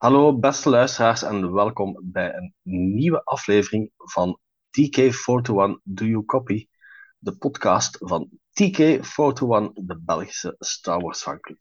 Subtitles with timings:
[0.00, 2.54] Hallo beste luisteraars en welkom bij een
[2.94, 6.66] nieuwe aflevering van TK421 Do You Copy,
[7.18, 11.58] de podcast van TK421, de Belgische Star Wars fanclub.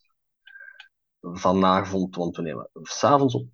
[1.21, 3.47] Vanavond, want we nemen s'avonds op,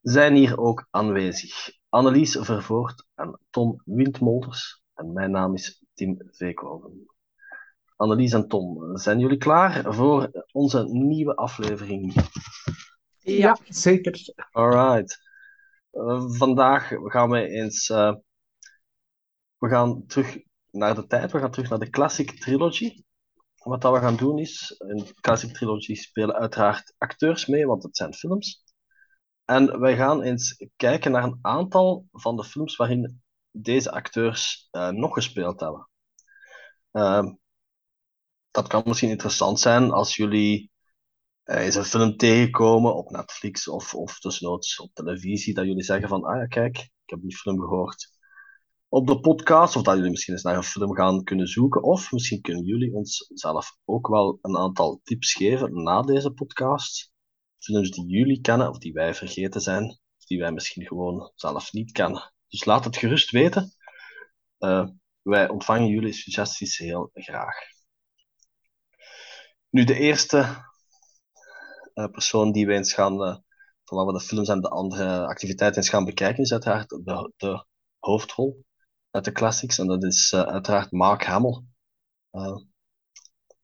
[0.00, 4.82] zijn hier ook aanwezig Annelies Vervoort en Tom Windmolders.
[4.94, 7.14] En mijn naam is Tim Veekhoven.
[7.96, 12.14] Annelies en Tom, zijn jullie klaar voor onze nieuwe aflevering?
[13.20, 14.34] Ja, zeker.
[14.50, 15.18] Alright.
[15.92, 17.88] Uh, vandaag gaan we eens.
[17.88, 18.14] Uh,
[19.58, 20.38] we gaan terug
[20.70, 23.02] naar de tijd, we gaan terug naar de Classic Trilogy.
[23.56, 27.82] Wat dat we gaan doen is, in de Classic Trilogy spelen uiteraard acteurs mee, want
[27.82, 28.64] het zijn films.
[29.44, 34.88] En wij gaan eens kijken naar een aantal van de films waarin deze acteurs uh,
[34.88, 35.88] nog gespeeld hebben.
[36.90, 37.34] Ehm,
[38.50, 40.70] dat kan misschien interessant zijn als jullie
[41.50, 46.08] uh, eens een film tegenkomen op Netflix of, of desnoods op televisie, dat jullie zeggen
[46.08, 48.18] van, ah ja, kijk, ik heb die film gehoord
[48.90, 52.12] op de podcast, of dat jullie misschien eens naar een film gaan kunnen zoeken, of
[52.12, 57.12] misschien kunnen jullie ons zelf ook wel een aantal tips geven na deze podcast.
[57.58, 59.84] Films die jullie kennen, of die wij vergeten zijn,
[60.18, 62.32] of die wij misschien gewoon zelf niet kennen.
[62.48, 63.74] Dus laat het gerust weten.
[64.58, 64.88] Uh,
[65.22, 67.56] wij ontvangen jullie suggesties heel graag.
[69.68, 70.68] Nu, de eerste
[72.08, 73.36] persoon die wij eens gaan, uh,
[73.84, 77.32] van waar we de films en de andere activiteiten eens gaan bekijken, is uiteraard de,
[77.36, 77.64] de
[77.98, 78.64] hoofdrol
[79.10, 79.78] uit de classics.
[79.78, 81.62] En dat is uh, uiteraard Mark Hamill.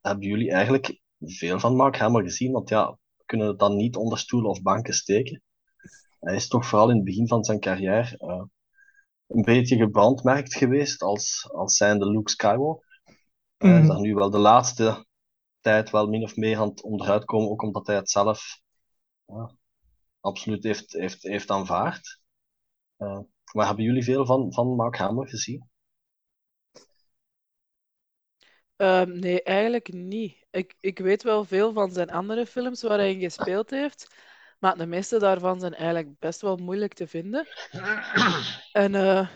[0.01, 2.53] hebben jullie eigenlijk veel van Mark Hamill gezien?
[2.53, 5.43] Want ja, we kunnen het dan niet onder stoelen of banken steken.
[6.21, 8.49] Hij is toch vooral in het begin van zijn carrière
[9.27, 13.01] een beetje gebrandmerkt geweest als, als zijnde Luke Skywalker.
[13.59, 13.71] Mm.
[13.71, 15.06] Hij is daar nu wel de laatste
[15.67, 18.61] tijd wel min of meer aan het onderuit komen, ook omdat hij het zelf
[19.27, 19.57] ja,
[20.21, 22.21] absoluut heeft, heeft, heeft aanvaard.
[22.99, 23.21] Uh,
[23.53, 25.71] maar hebben jullie veel van, van Mark Hamill gezien?
[28.77, 30.47] Um, nee, eigenlijk niet.
[30.51, 34.15] Ik, ik weet wel veel van zijn andere films waar hij in gespeeld heeft.
[34.59, 37.47] Maar de meeste daarvan zijn eigenlijk best wel moeilijk te vinden.
[38.73, 39.29] En uh,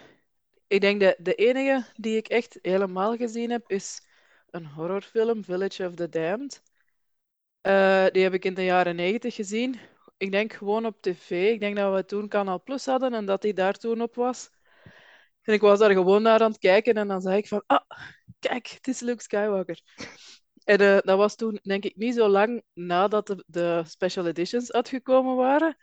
[0.67, 4.09] ik denk dat de enige die ik echt helemaal gezien heb, is
[4.51, 6.63] een horrorfilm, Village of the Damned.
[7.63, 9.79] Uh, die heb ik in de jaren negentig gezien.
[10.17, 11.53] Ik denk gewoon op tv.
[11.53, 14.51] Ik denk dat we toen Kanaal Plus hadden en dat die daar toen op was.
[15.43, 17.81] En ik was daar gewoon naar aan het kijken en dan zei ik van, ah,
[18.39, 19.81] kijk, het is Luke Skywalker.
[20.65, 24.73] En uh, dat was toen, denk ik, niet zo lang nadat de, de, special editions
[24.73, 25.77] uitgekomen waren.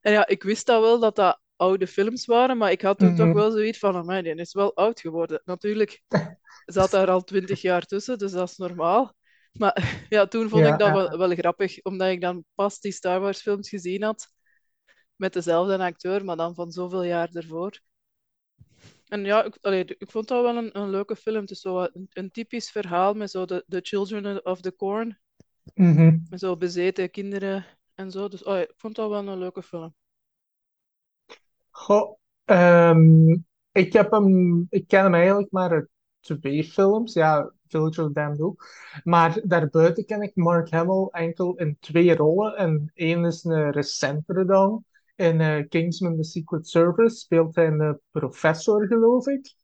[0.00, 3.16] En ja, ik wist dat wel dat dat oude films waren, maar ik had toen
[3.16, 3.36] toch mhm.
[3.36, 5.40] wel zoiets van, die is wel oud geworden.
[5.44, 6.02] Natuurlijk
[6.66, 9.14] zat daar al twintig jaar tussen, dus dat is normaal.
[9.52, 13.20] Maar ja, toen vond ik dat wel, wel, grappig, omdat ik dan pas die Star
[13.20, 14.34] Wars films gezien had.
[15.16, 17.80] Met dezelfde acteur, maar dan van zoveel jaar ervoor.
[19.08, 21.40] En ja, ik, allee, ik vond dat wel een, een leuke film.
[21.40, 25.18] Het is zo een, een typisch verhaal met zo de, the Children of the Corn.
[26.30, 28.28] Met zo bezeten kinderen en zo.
[28.28, 29.94] Dus oh, ik vond dat wel een leuke film.
[31.76, 35.88] Goh, um, ik, heb hem, ik ken hem eigenlijk maar uit
[36.20, 37.12] twee films.
[37.12, 38.66] Ja, Village of Damned ook.
[39.04, 42.56] Maar daarbuiten ken ik Mark Hamill enkel in twee rollen.
[42.56, 44.84] En één is een recentere dan.
[45.16, 49.54] In uh, Kingsman The Secret Service speelt hij een professor, geloof ik.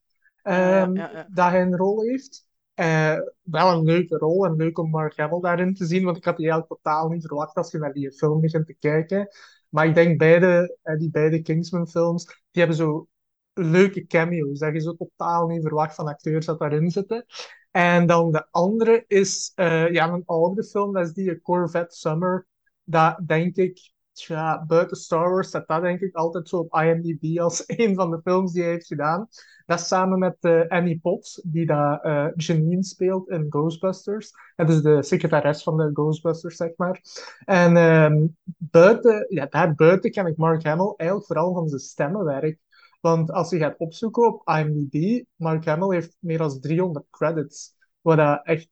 [0.43, 1.27] Ja, ja.
[1.29, 2.47] Dat hij een rol heeft.
[2.75, 6.25] Uh, wel een leuke rol en leuk om Mark Hamill daarin te zien, want ik
[6.25, 9.27] had die eigenlijk totaal niet verwacht als je naar die film begint te kijken.
[9.73, 13.07] Maar ik denk beide, die beide Kingsman-films, die hebben zo
[13.53, 14.59] leuke cameo's.
[14.59, 17.25] Dat je zo totaal niet verwacht van acteurs dat daarin zitten.
[17.71, 22.47] En dan de andere is uh, ja, een oudere film, dat is die Corvette Summer.
[22.83, 27.39] Dat denk ik, tja, buiten Star Wars staat dat denk ik altijd zo op IMDb
[27.39, 29.27] als een van de films die hij heeft gedaan.
[29.65, 34.31] Dat is samen met uh, Annie Potts, die dat uh, Janine speelt in Ghostbusters.
[34.55, 37.01] En dus de secretaris van de Ghostbusters, zeg maar.
[37.45, 42.59] En um, buiten, ja, daar buiten ken ik Mark Hamill eigenlijk vooral van zijn stemmenwerk.
[43.01, 47.75] Want als je gaat opzoeken op IMDb, Mark Hamill heeft meer dan 300 credits.
[48.01, 48.69] Wat echt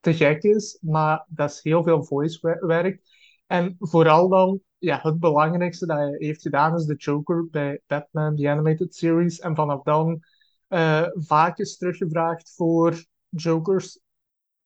[0.00, 3.00] te gek is, maar dat is heel veel voice werk.
[3.46, 8.36] En vooral dan, ja, het belangrijkste dat hij heeft gedaan is de Joker bij Batman,
[8.36, 9.38] The Animated Series.
[9.38, 10.24] En vanaf dan
[10.68, 14.00] uh, vaak is teruggevraagd voor Jokers,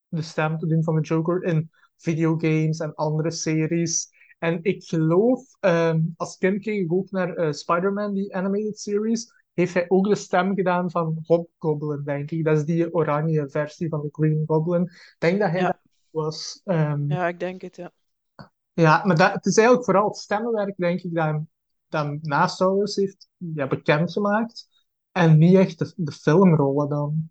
[0.08, 4.08] de stem te doen van de Joker in videogames en andere series.
[4.38, 9.32] En ik geloof, um, als kind keek ik ook naar uh, Spider-Man, die animated series.
[9.52, 12.44] Heeft hij ook de stem gedaan van Hobgoblin, denk ik.
[12.44, 14.82] Dat is die oranje versie van de Green Goblin.
[14.82, 15.66] Ik denk dat hij ja.
[15.66, 15.80] dat
[16.10, 16.60] was.
[16.64, 17.10] Um...
[17.10, 17.92] Ja, ik denk het, ja.
[18.74, 21.40] Ja, maar dat, het is eigenlijk vooral het stemmenwerk, denk ik, dat,
[21.88, 24.68] dat na Star Wars heeft ja, bekendgemaakt.
[25.12, 27.30] En niet echt de, de filmrollen dan.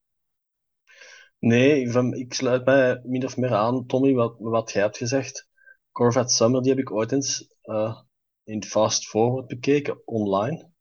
[1.40, 4.98] Nee, ik, van- ik sluit mij min of meer aan, Tommy, wat, wat jij hebt
[4.98, 5.48] gezegd.
[5.92, 7.98] Corvette Summer, die heb ik ooit eens eh,
[8.44, 10.72] in Fast Forward bekeken, online.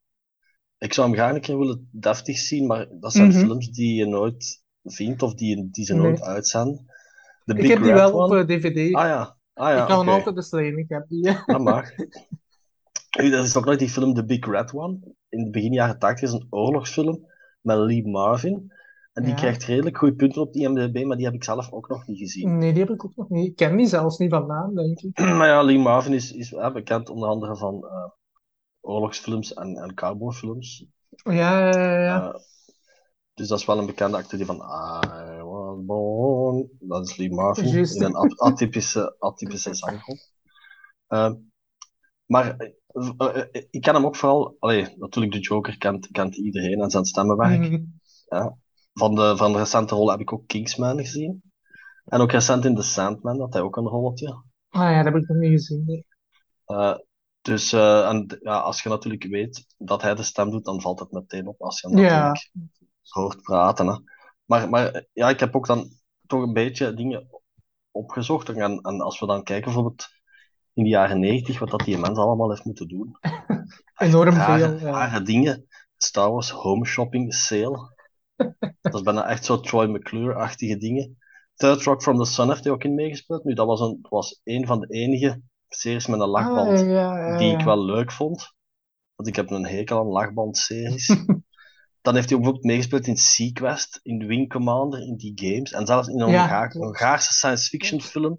[0.78, 3.38] Ik zou hem graag een keer willen deftig zien, maar dat zijn Mhm.
[3.38, 6.02] films die je nooit vindt of die, die ze Nee.
[6.02, 6.84] nooit uitzenden.
[7.44, 8.40] The Ik Big heb die Red wel op One.
[8.40, 8.94] eh, DVD.
[8.94, 10.78] Ah ja, ah ja, ik kan hem altijd besleden.
[10.78, 11.22] Ik heb die.
[11.46, 11.94] Dat mag.
[13.10, 14.98] Dat is ook nooit die film The Big Red One.
[15.28, 17.26] In het begin jaren 80 is een oorlogsfilm
[17.60, 18.72] met Lee Marvin.
[19.12, 19.38] En die Ja.
[19.38, 22.18] krijgt redelijk goede punten op die IMDb, maar die heb ik zelf ook nog niet
[22.18, 22.58] gezien.
[22.58, 23.46] Nee, die heb ik ook nog niet.
[23.46, 25.18] Ik ken die zelfs niet van naam, denk ik.
[25.38, 28.08] Maar ja, Lee Marvin is, is eh, bekend onder andere van eh,
[28.80, 30.86] oorlogsfilms en, en cowboyfilms.
[31.08, 32.00] Ja, ja, ja.
[32.02, 32.40] ja.
[33.42, 36.68] Dus dat is wel een bekende acteur die van I was born.
[36.80, 40.16] Dat is Lee Marvin in een at- atypische, atypische zangrol.
[41.06, 41.32] Eh,
[42.26, 42.68] maar eh,
[43.16, 44.56] eh, eh, ik ken hem ook vooral.
[44.58, 47.60] Allee, natuurlijk, de Joker kent, kent iedereen en zijn stemmenwerk.
[47.60, 47.82] Mhm.
[48.92, 51.42] Van, de, van de recente rol heb ik ook Kingsman gezien.
[52.04, 54.42] En ook recent in The Sandman had hij ook een rolletje.
[54.68, 55.84] Ah ja, dat heb ik nog niet gezien.
[55.86, 56.06] nee.
[57.40, 61.10] Dus en, ja, als je natuurlijk weet dat hij de stem doet, dan valt het
[61.10, 62.32] meteen op als je hem Ja.
[63.08, 63.86] Hoort praten.
[63.86, 63.96] Hè.
[64.44, 65.90] Maar, maar ja, ik heb ook dan
[66.26, 67.28] toch een beetje dingen
[67.90, 68.48] opgezocht.
[68.48, 70.08] En, en als we dan kijken bijvoorbeeld
[70.72, 73.16] in de jaren negentig, wat dat die mens allemaal heeft moeten doen.
[73.96, 74.88] Enorm rare, veel.
[74.88, 74.92] ja.
[74.92, 75.66] rare dingen.
[75.96, 77.90] Star Wars Home Shopping Sale.
[78.80, 81.18] Dat is bijna echt zo Troy McClure-achtige dingen.
[81.54, 83.44] Third Rock from the Sun heeft hij ook in meegespeeld.
[83.44, 87.18] Nu, dat was een, was een van de enige series met een lachband Ah, ja,
[87.18, 88.54] ja, die ik wel leuk vond.
[89.14, 91.08] Want ik heb een hekel aan lachbandseries.
[92.02, 95.72] Dan heeft hij ook bijvoorbeeld meegespeeld in Sequest, in Wing Commander, in die games.
[95.72, 96.72] En zelfs in een Ja, Hongaar-.
[96.72, 98.38] Hongaarse science fiction film,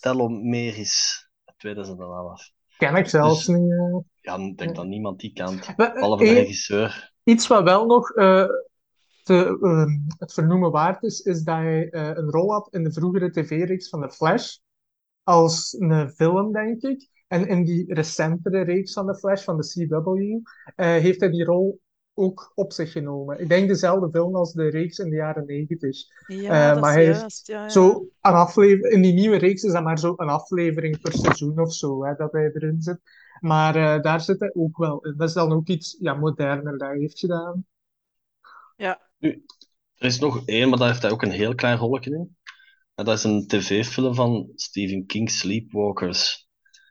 [0.00, 2.50] Telomeris, 2011.
[2.76, 3.70] Ken ik zelfs Dus- niet.
[3.72, 3.96] eh.
[4.20, 7.12] Ja, ik denk dat niemand die kent, Maar, behalve de eh, regisseur.
[7.24, 8.44] Iets wat wel nog eh,
[9.22, 12.92] te, ehm, het vernoemen waard is, is dat hij eh, een rol had in de
[12.92, 14.56] vroegere tv-reeks van The Flash.
[15.22, 17.08] Als een film, denk ik.
[17.28, 20.08] En in die recentere reeks van The Flash, van de CW,
[20.76, 21.80] eh, heeft hij die rol
[22.18, 23.40] ook op zich genomen.
[23.40, 25.96] Ik denk dezelfde film als de reeks in de jaren negentig.
[26.26, 27.46] Ja, Eh, maar hij heeft juist.
[27.46, 27.68] Ja, ja.
[27.68, 31.60] Zo een aflevering, in die nieuwe reeks is dat maar zo een aflevering per seizoen
[31.60, 32.98] of zo, hè, dat hij erin zit.
[33.40, 35.14] Maar eh, daar zit hij ook wel in.
[35.16, 37.66] Dat is dan ook iets ja, moderner dat hij heeft gedaan.
[38.76, 42.36] Ja, Er is nog één, maar daar heeft hij ook een heel klein rolletje in.
[42.94, 46.47] En dat is een tv-film van Stephen King, Sleepwalkers.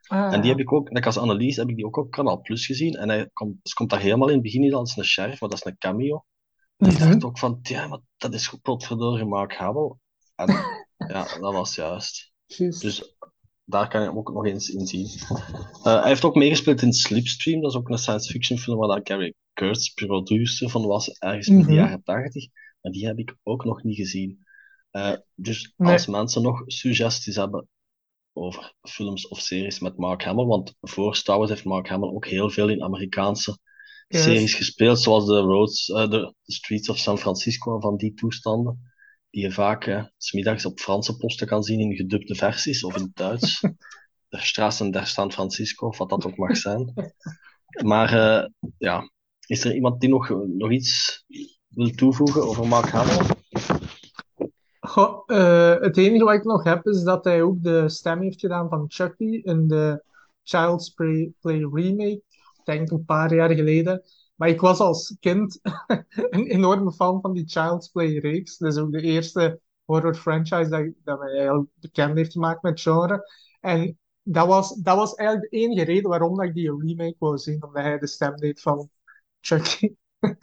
[0.07, 2.41] Ah, En die heb ik ook, net als Annelies, heb ik die ook op Kanaal
[2.41, 2.93] Plus gezien.
[2.93, 5.49] En hij komt, dus komt daar helemaal in het begin niet als een sheriff, maar
[5.49, 6.25] dat is een cameo.
[6.77, 7.09] En ik Mhm.
[7.09, 9.93] dacht ook van, ja, maar dat is goed potverdorie Mark Hamill.
[10.35, 10.47] En
[11.13, 12.31] ja, dat was juist.
[12.81, 13.15] Dus
[13.63, 15.05] daar kan je hem ook nog eens in zien.
[15.07, 18.99] Eh, hij heeft ook meegespeeld in Slipstream, dat is ook een science fiction film waar
[19.03, 21.73] Gary Kurtz producer van was, ergens in de Mhm.
[21.73, 22.47] jaren 80.
[22.81, 24.45] Maar die heb ik ook nog niet gezien.
[24.91, 25.91] Eh, dus Nee.
[25.93, 27.67] als mensen nog suggesties hebben
[28.37, 32.25] over films of series met Mark Hamill, want voor Star Wars heeft Mark Hamill ook
[32.25, 33.57] heel veel in Amerikaanse
[34.07, 38.91] series gespeeld, zoals de Roads, eh, de, de Streets of San Francisco van die toestanden,
[39.29, 42.95] die je vaak eh, 's middags op Franse posten kan zien in gedubte versies of
[42.95, 43.61] in het Duits.
[44.29, 46.93] Der Straßen der San Francisco, of wat dat ook mag zijn.
[47.83, 49.11] Maar eh, ja,
[49.45, 51.23] is er iemand die nog, nog iets
[51.67, 53.36] wil toevoegen over Mark Hamill?
[54.97, 58.69] Eh, het enige wat ik nog heb is dat hij ook de stem heeft gedaan
[58.69, 60.03] van Chucky in de
[60.43, 62.21] Child's Play, remake.
[62.57, 64.03] Ik denk een paar jaar geleden.
[64.35, 65.59] Maar ik was als kind
[66.29, 68.57] een enorme fan van die Child's Play reeks.
[68.57, 72.81] Dat is ook de eerste horror franchise dat, dat mij eigenlijk bekend heeft gemaakt met
[72.81, 73.31] genre.
[73.59, 77.63] En dat was, dat was eigenlijk de enige reden waarom ik die remake wou zien.
[77.63, 78.89] Omdat hij de stem deed van
[79.39, 79.95] Chucky.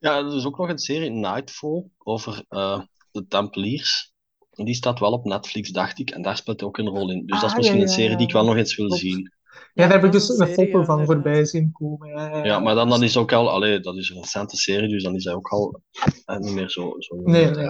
[0.00, 2.80] Ja, er is ook nog een serie Nightfall over eh,
[3.10, 4.12] de Tempeliers.
[4.50, 6.10] En die staat wel op Netflix, dacht ik.
[6.10, 7.26] En daar speelt hij ook een rol in.
[7.26, 8.86] Dus dat is Ah, misschien ja, een ja, serie die ik wel nog eens wil
[8.86, 9.02] Klopt.
[9.02, 9.32] zien.
[9.74, 12.08] Ja, daar heb ik dus een foto van voorbij zien komen.
[12.08, 14.88] Ja, ja, Ja, maar dan, dan is ook al, allee, dat is een recente serie,
[14.88, 15.82] dus dan is hij ook al
[16.24, 17.66] eh, niet meer zo, zo Nee, nee.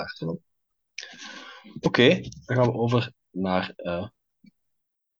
[1.80, 4.06] Oké, dan gaan we over naar eh,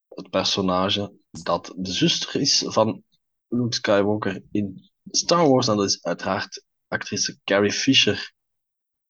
[0.09, 3.03] het personage dat de zuster is van
[3.49, 5.69] Luke Skywalker in Star Wars.
[5.69, 8.33] En dat is uiteraard actrice Carrie Fisher.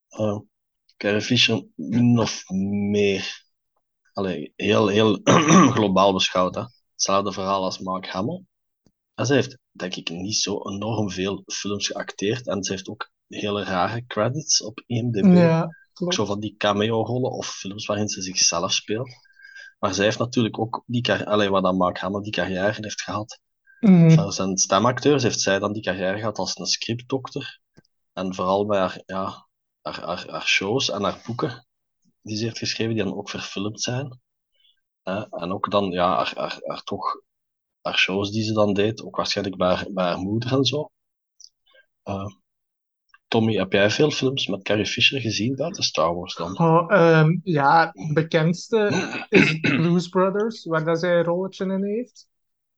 [0.07, 0.39] Eh,
[0.99, 2.43] Carrie Fisher min of
[2.91, 3.43] meer,
[4.13, 5.19] allee, heel, heel
[5.75, 6.55] globaal beschouwd.
[6.55, 6.63] Hè.
[6.91, 8.43] Hetzelfde verhaal als Mark Hamill.
[9.15, 12.47] En ze heeft, denk ik, niet zo enorm veel films geacteerd.
[12.47, 15.35] En ze heeft ook hele rare credits op IMDb.
[15.35, 19.09] Ja, Ook zo van die cameo-rollen of films waarin ze zichzelf speelt.
[19.79, 23.39] Maar zij heeft natuurlijk ook die alleen wat dan Mark Hamill die carrière heeft gehad.
[23.79, 24.09] Mhm.
[24.09, 27.59] Voor zijn stemacteurs heeft zij dan die carrière gehad als een scriptdokter.
[28.13, 29.48] En vooral bij haar, ja,
[29.81, 31.67] haar, shows en haar boeken
[32.21, 34.19] die ze heeft geschreven, die dan ook verfilmd zijn.
[35.29, 37.21] En ook dan, ja, haar, toch,
[37.81, 40.91] haar shows die ze dan deed, ook waarschijnlijk bij haar, moeder en zo.
[42.03, 42.25] Uh,
[43.27, 46.59] Tommy, heb jij veel films met Carrie Fisher gezien buiten Star Wars dan?
[46.59, 48.91] Oh, ehm, ja, de bekendste
[49.29, 52.27] is Blues Brothers, waar dat zij een rolletje in heeft.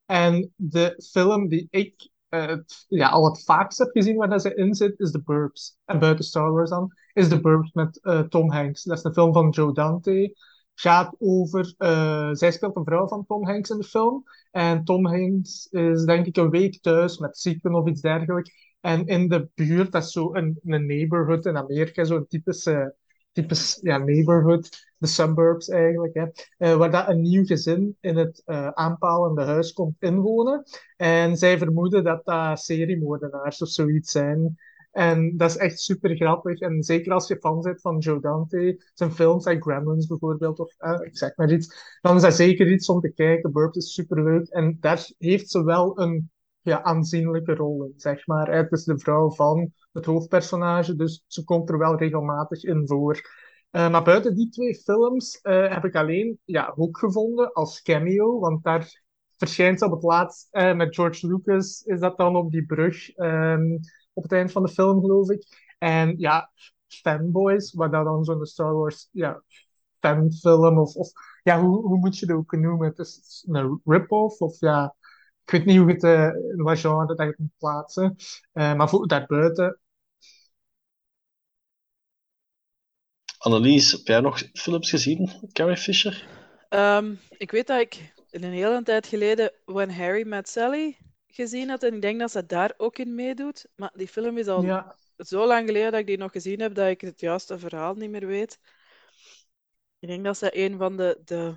[0.05, 2.10] En de film die ik
[2.40, 5.78] het, ja, al het vaakst heb gezien waar dat zij in zit, is The Burbs.
[5.86, 8.84] En buiten Star Wars dan, is The Burbs met uh, Tom Hanks.
[8.84, 10.36] Dat is een film van Joe Dante.
[10.74, 14.24] Gaat over, uh, zij speelt een vrouw van Tom Hanks in de film.
[14.52, 18.52] En Tom Hanks is denk ik een week thuis met ziekten of iets dergelijks.
[18.82, 22.96] En in de buurt, dat is zo een, een neighborhood in Amerika, zo'n typische,
[23.32, 26.26] typisch ja, neighborhood, de suburbs eigenlijk, hè,
[26.72, 30.64] uh, waar dat een nieuw gezin in het uh, aanpalende huis komt inwonen.
[30.98, 34.58] En zij vermoeden dat dat seriemoordenaars of zoiets zijn.
[34.92, 36.60] En dat is echt super grappig.
[36.60, 40.76] En zeker als je fan bent van Joe Dante, zijn films, like Gremlins bijvoorbeeld, of
[40.80, 43.52] uh, ik zeg maar iets, dan is dat zeker iets om te kijken.
[43.52, 44.48] Burp is super leuk.
[44.48, 48.56] En daar heeft ze wel een ja, aanzienlijke rol in, zeg maar.
[48.56, 53.21] Het is de vrouw van het hoofdpersonage, dus ze komt er wel regelmatig in voor.
[53.71, 58.39] Uh, maar buiten die twee films uh, heb ik alleen ja, Hoek gevonden als cameo,
[58.39, 59.03] want daar
[59.38, 63.17] verschijnt ze op het laatst uh, met George Lucas, is dat dan op die brug
[63.17, 63.79] um,
[64.13, 65.43] op het eind van de film, geloof ik.
[65.77, 66.51] En ja,
[66.88, 69.43] Fanboys, wat dat dan zo'n Star Wars ja,
[70.00, 71.12] fanfilm, of, of
[71.43, 72.88] ja, hoe, hoe moet je dat ook noemen?
[72.88, 74.95] Het is een rip-off, of ja,
[75.45, 76.03] ik weet niet hoe het
[76.53, 78.15] in wat genre dat je moet plaatsen.
[78.53, 79.81] Maar voor daarbuiten.
[83.41, 86.27] Annelies, heb jij nog films gezien Carrie Fisher?
[86.69, 91.83] Um, ik weet dat ik een hele tijd geleden When Harry Met Sally gezien had.
[91.83, 93.65] En ik denk dat ze daar ook in meedoet.
[93.75, 96.75] Maar die film is al Ja, zo lang geleden dat ik die nog gezien heb
[96.75, 98.60] dat ik het juiste verhaal niet meer weet.
[100.00, 101.55] Ik denk dat ze een van de, de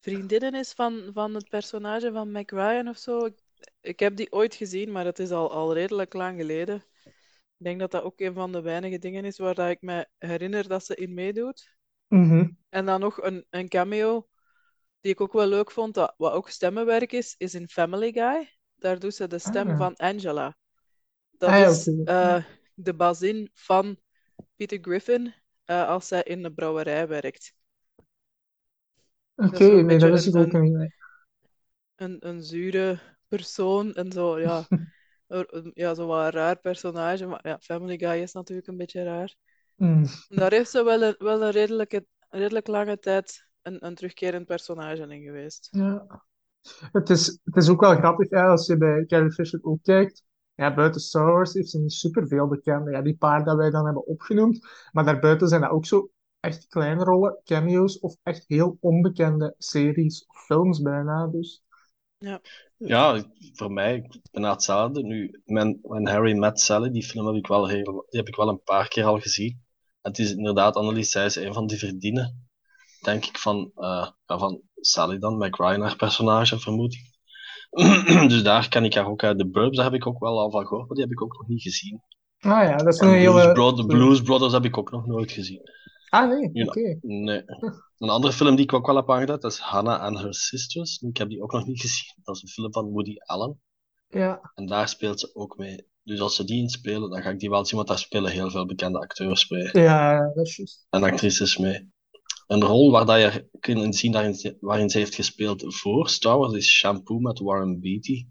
[0.00, 3.24] vriendinnen is van, van het personage van Mac Ryan of zo.
[3.24, 3.34] Ik,
[3.80, 6.84] ik heb die ooit gezien, maar het is al, al redelijk lang geleden.
[7.60, 10.06] Ik denk dat dat ook een van de weinige dingen is waar dat ik me
[10.18, 11.76] herinner dat ze in meedoet.
[12.08, 12.50] mhm.
[12.68, 14.28] En dan nog een, een cameo
[15.00, 18.56] die ik ook wel leuk vond, dat, wat ook stemmenwerk is, is in Family Guy.
[18.74, 19.76] Daar doet ze de stem Ah.
[19.76, 20.56] van Angela.
[21.30, 23.98] Dat Ah, ja, is eh, de bazin van
[24.56, 27.54] Peter Griffin eh, als zij in de brouwerij werkt.
[29.34, 30.52] Oké, nee, dat is een- ook.
[31.94, 32.98] Een, een zure
[33.28, 34.66] persoon en zo, ja.
[35.30, 39.02] Er- Ja, zo wat een raar personage, maar ja, Family Guy is natuurlijk een beetje
[39.02, 39.34] raar.
[39.76, 40.04] Mm.
[40.28, 45.02] Daar heeft ze wel een, wel een redelijke, redelijk lange tijd een, een terugkerend personage
[45.02, 45.68] in geweest.
[45.70, 46.24] Ja.
[46.92, 50.24] Het is, het is ook wel grappig, hè, als je bij Carrie Fisher ook kijkt.
[50.54, 52.90] Ja, buiten Star Wars heeft ze niet superveel bekende.
[52.90, 54.66] Ja, die paar dat wij dan hebben opgenoemd.
[54.92, 56.10] Maar daarbuiten zijn dat ook zo
[56.40, 61.26] echt kleine rollen, cameo's of echt heel onbekende series of films bijna.
[61.26, 61.62] Dus.
[62.18, 62.40] Ja,
[63.52, 65.02] voor mij bijna hetzelfde.
[65.02, 68.36] Nu, mijn, When Harry Met Sally, die film heb ik wel, heel, die heb ik
[68.36, 69.62] wel een paar keer al gezien.
[70.02, 72.48] Het is inderdaad, Annelies zei, is een van die verdienen,
[73.00, 77.08] denk ik, van, eh, ja, van Sally dan, Mac Ryan, haar personage, vermoed ik.
[78.30, 79.38] dus daar kan ik haar ook uit.
[79.38, 81.38] De Burbs, daar heb ik ook wel al van gehoord, maar die heb ik ook
[81.38, 82.02] nog niet gezien.
[82.38, 83.86] Ah ja, dat is En een Blues, hele...
[83.86, 85.60] Blues Brothers heb ik ook nog nooit gezien.
[86.10, 86.64] Ah nee, Ja.
[86.64, 86.98] oké.
[87.00, 87.42] Nee.
[87.98, 90.98] Een andere film die ik ook wel heb aangeduid, dat is Hannah and Her Sisters.
[91.00, 92.14] Ik heb die ook nog niet gezien.
[92.22, 93.60] Dat is een film van Woody Allen.
[94.08, 94.52] Ja.
[94.54, 95.88] En daar speelt ze ook mee.
[96.02, 98.50] Dus als ze die inspelen, dan ga ik die wel zien, want daar spelen heel
[98.50, 99.68] veel bekende acteurs mee.
[99.72, 100.86] Ja, dat is juist.
[100.90, 101.90] En actrices mee.
[102.46, 106.52] Een rol waar dat je kunt zien daarin, waarin ze heeft gespeeld voor Star Wars
[106.52, 108.26] is Shampoo met Warren Beatty.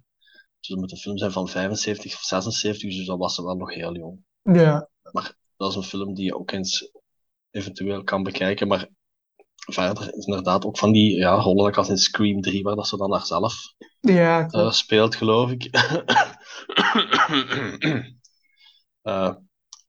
[0.60, 3.56] Dus dat moet een film zijn van 75 of 76, dus dat was ze wel
[3.56, 4.24] nog heel jong.
[4.44, 4.90] Ja.
[5.58, 6.92] Dat is een film die je ook eens
[7.52, 8.88] eventueel kan bekijken, maar
[9.56, 12.98] verder is inderdaad ook van die ja, rollen als in Scream 3, waar dat ze
[12.98, 13.54] dan haarzelf
[14.00, 15.70] Ja, eh, speelt, geloof ik.
[19.02, 19.36] Eh,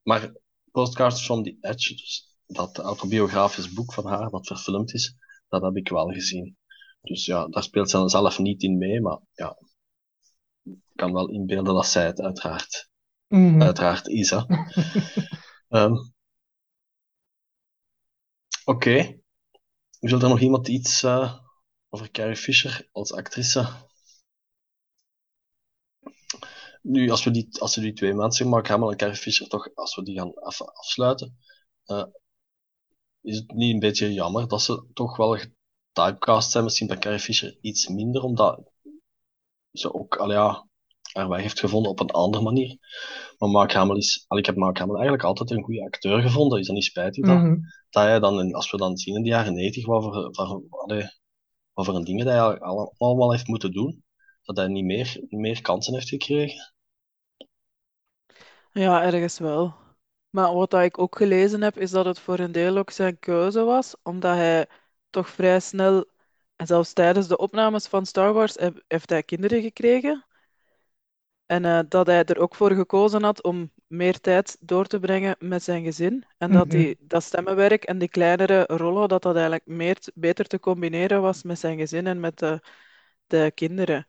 [0.03, 0.33] maar
[0.71, 5.15] Postcards from the Edge, dus dat autobiografisch boek van haar, dat verfilmd is,
[5.49, 6.57] dat heb ik wel gezien.
[7.01, 9.57] Dus ja, daar speelt ze dan zelf niet in mee, maar ja,
[10.63, 12.89] ik kan wel inbeelden dat zij het uiteraard,
[13.29, 13.63] Mhm.
[13.63, 14.31] uiteraard is.
[14.31, 14.41] Hè.
[18.71, 19.21] Oké.
[20.01, 21.39] Wil er nog iemand iets eh,
[21.89, 23.69] over Carrie Fisher als actrice?
[26.83, 29.75] Nu, als we die, als we die twee mensen, Mark Hamill en Carrie Fisher, toch,
[29.75, 31.39] als we die gaan af- afsluiten,
[31.85, 32.05] eh,
[33.21, 35.39] is het niet een beetje jammer dat ze toch wel
[35.93, 38.73] typecast zijn misschien bij Carrie Fisher iets minder, omdat
[39.73, 40.69] ze ook al ja,
[41.13, 42.77] haar weg heeft gevonden op een andere manier.
[43.39, 46.59] Maar Mark Hamill is, al, ik heb Mark Hamill eigenlijk altijd een goede acteur gevonden.
[46.61, 47.57] Is dat niet spijtig dat, Mhm.
[47.91, 51.11] dat hij dan, in- als we dan zien in de jaren 90 wat voor, wat
[51.73, 54.05] wat voor een dingen dat hij al- allemaal heeft moeten doen,
[54.43, 56.73] dat hij niet meer, meer kansen heeft gekregen.
[58.73, 59.75] Ja, ergens wel.
[60.31, 63.63] Maar wat ik ook gelezen heb, is dat het voor een deel ook zijn keuze
[63.63, 64.67] was, omdat hij
[65.11, 66.05] toch vrij snel,
[66.57, 68.57] en zelfs tijdens de opnames van Star Wars,
[68.89, 70.25] heeft hij kinderen gekregen.
[71.51, 75.37] En eh, dat hij er ook voor gekozen had om meer tijd door te brengen
[75.39, 76.25] met zijn gezin.
[76.39, 76.71] En dat Mhm.
[76.71, 81.43] die, dat stemmenwerk en die kleinere rollen, dat dat eigenlijk meer, beter te combineren was
[81.43, 82.61] met zijn gezin en met de,
[83.27, 84.07] de kinderen.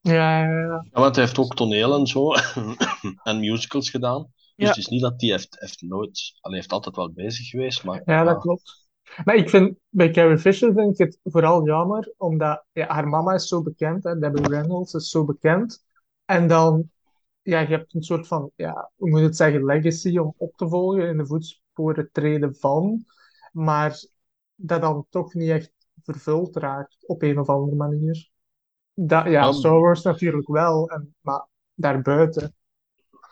[0.00, 0.86] Ja, ja, ja.
[0.90, 2.32] Ja, want hij heeft ook toneel en zo
[3.22, 4.32] en musicals gedaan.
[4.56, 4.68] Dus Ja.
[4.68, 8.02] het is niet dat hij heeft, heeft nooit, hij heeft altijd wel bezig geweest, maar
[8.04, 8.88] Ja, dat klopt.
[9.24, 13.32] Maar ik vind, bij Carrie Fisher vind ik het vooral jammer, omdat ja, haar mama
[13.34, 15.84] is zo bekend, hè, Debbie Reynolds is zo bekend.
[16.24, 16.90] En dan,
[17.42, 20.56] ja, je hebt een soort van, ja, hoe moet je het zeggen, legacy om op
[20.56, 23.04] te volgen, in de voetsporen treden van,
[23.52, 24.04] maar
[24.54, 28.30] dat dan toch niet echt vervuld raakt op een of andere manier.
[28.94, 32.54] Dat, ja, Ja, Star Wars natuurlijk wel, en, maar daarbuiten.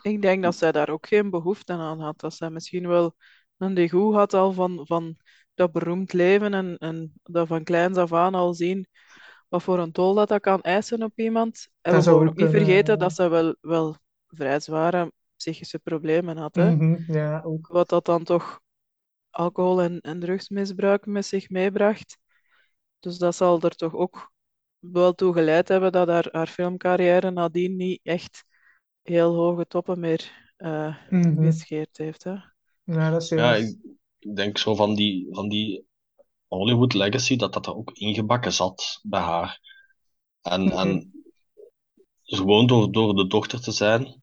[0.03, 2.21] Ik denk dat zij daar ook geen behoefte aan had.
[2.21, 3.15] Dat zij misschien wel
[3.57, 5.17] een degoe had al van, van
[5.55, 8.87] dat beroemd leven en, en dat van kleins af aan al zien
[9.53, 11.69] wat voor een tol dat dat kan eisen op iemand.
[11.81, 13.05] En Dat we zou mogen ook niet kunnen, vergeten ja.
[13.05, 13.97] dat zij wel, wel
[14.29, 16.55] vrij zware psychische problemen had.
[16.55, 16.71] Hè?
[16.75, 17.67] Mhm, ja, ook.
[17.67, 18.61] Wat dat dan toch
[19.31, 22.19] alcohol- en, en drugsmisbruik met zich meebracht.
[23.01, 24.33] Dus dat zal er toch ook
[24.79, 28.45] wel toe geleid hebben dat haar, haar filmcarrière nadien niet echt
[29.03, 31.43] heel hoge toppen meer eh Mhm.
[31.45, 32.25] gescheerd heeft.
[32.25, 32.35] Hè?
[32.85, 35.87] Ja, dat is ja, ik denk zo van die, van die
[36.57, 39.61] Hollywood legacy, dat dat er ook ingebakken zat bij haar.
[40.43, 40.77] En, Mhm.
[40.79, 41.13] en
[42.23, 44.23] gewoon door, door de dochter te zijn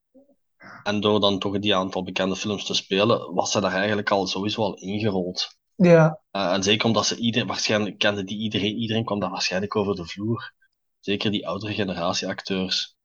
[0.84, 4.28] en door dan toch die aantal bekende films te spelen, was ze daar eigenlijk al
[4.28, 5.58] sowieso al ingerold.
[5.76, 9.76] Ja, Eh, en zeker omdat ze iedereen, waarschijnlijk kende die iedereen, iedereen kwam daar waarschijnlijk
[9.76, 10.54] over de vloer.
[11.00, 12.96] Zeker die oudere generatie acteurs.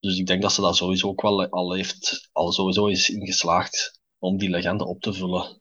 [0.00, 4.00] Dus ik denk dat ze daar sowieso ook wel al heeft, al sowieso is ingeslaagd
[4.18, 5.60] om die legende op te vullen.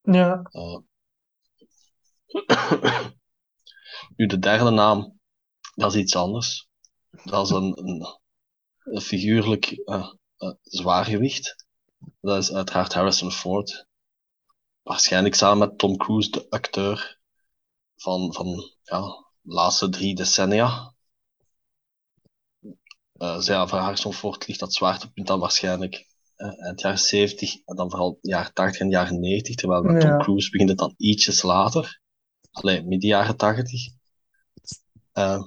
[0.00, 0.42] ja.
[0.42, 0.78] Eh,
[4.16, 5.18] nu, de derde naam,
[5.74, 6.68] dat is iets anders.
[7.24, 8.06] Dat is een, een,
[8.84, 10.10] een figuurlijk eh,
[10.62, 11.66] zwaargewicht.
[12.20, 13.86] Dat is uiteraard Harrison Ford.
[14.82, 17.18] Waarschijnlijk samen met Tom Cruise, de acteur
[17.96, 18.46] van, van
[18.82, 19.00] ja,
[19.40, 20.94] de laatste drie decennia.
[23.12, 27.76] Dus ja, voor Harrison Ford ligt dat zwaartepunt dan waarschijnlijk eh, eind jaren 70 en
[27.76, 30.08] dan vooral jaren 80 en jaren 90, terwijl met Ja.
[30.08, 32.02] Tom Cruise begint het dan ietsjes later.
[32.54, 33.88] Alleen midden jaren 80.
[35.12, 35.42] Eh,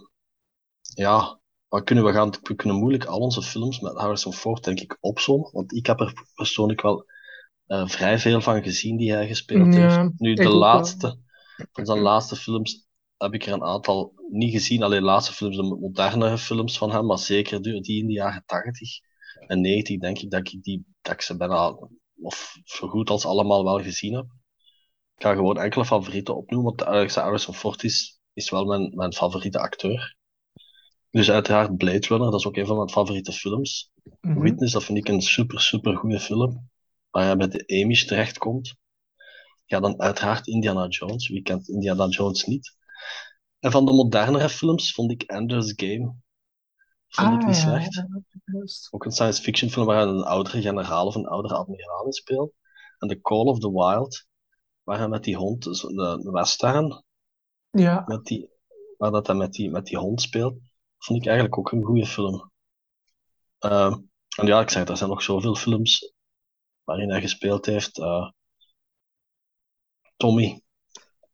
[0.95, 2.33] ja, wat kunnen we gaan?
[2.41, 5.49] We kunnen moeilijk al onze films met Harrison Ford, denk ik, opzommen.
[5.53, 7.05] Want ik heb er persoonlijk wel
[7.67, 10.19] eh, vrij veel van gezien die hij gespeeld Ja, heeft.
[10.19, 10.53] Nu, de wel.
[10.53, 11.19] laatste,
[11.71, 14.83] van zijn laatste films heb ik er een aantal niet gezien.
[14.83, 18.13] Alleen de laatste films, de modernere films van hem, maar zeker die die in de
[18.13, 18.99] jaren 80
[19.47, 21.77] en 90, denk ik dat ik, die, dat ik ze bijna,
[22.21, 24.25] of zo goed als allemaal wel gezien heb.
[25.17, 29.13] Ik ga gewoon enkele favorieten opnoemen, want Alex Harrison Ford is, is wel mijn, mijn
[29.13, 30.15] favoriete acteur.
[31.09, 33.91] Dus uiteraard Blade Runner, dat is ook een van mijn favoriete films.
[34.21, 34.39] Mhm.
[34.39, 36.69] Witness, dat vind ik een super, super goede film.
[37.09, 38.75] Waar hij bij de Emmys terechtkomt.
[39.65, 41.29] Ja, dan uiteraard Indiana Jones.
[41.29, 42.75] Wie kent Indiana Jones niet?
[43.59, 46.15] En van de modernere films vond ik Ender's Game.
[47.07, 47.93] Vond ik Ah, niet ja, slecht.
[47.93, 48.07] ja.
[48.91, 52.11] Ook een science fiction film waar hij een oudere generaal of een oudere admiraal in
[52.11, 52.53] speelt.
[52.99, 54.25] En The Call of the Wild,
[54.87, 57.03] waar hij met die hond, dus de, de western,
[57.69, 58.49] Ja, met die,
[58.97, 60.57] waar dat hij met die, met die hond speelt,
[60.97, 62.51] vond ik eigenlijk ook een goede film.
[63.59, 63.93] Ehm,
[64.37, 66.13] en ja, ik zeg, er zijn nog zoveel films
[66.83, 67.99] waarin hij gespeeld heeft.
[67.99, 68.29] Eh,
[70.17, 70.61] Tommy,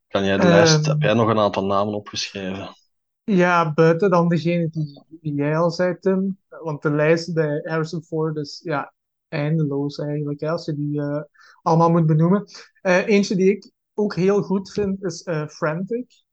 [0.08, 0.52] kan jij de Ehm.
[0.52, 2.76] lijst, heb jij nog een aantal namen opgeschreven?
[3.24, 6.38] ja, buiten dan degene die, die jij al zei, Tim.
[6.50, 8.94] Want de lijst bij Harrison Ford is ja,
[9.28, 11.22] eindeloos eigenlijk, als je die eh,
[11.63, 12.45] allemaal moet benoemen.
[12.82, 16.23] Eh, eentje die ik ook heel goed vind is eh, Frantic.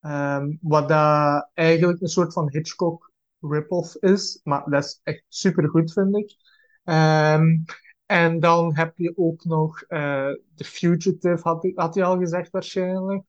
[0.00, 4.40] Ehm, wat dat eigenlijk een soort van Hitchcock rip-off is.
[4.44, 6.36] Maar dat is echt super goed, vind ik.
[6.84, 7.58] Ehm,
[8.06, 13.24] en dan heb je ook nog eh The Fugitive, had, had hij al gezegd waarschijnlijk.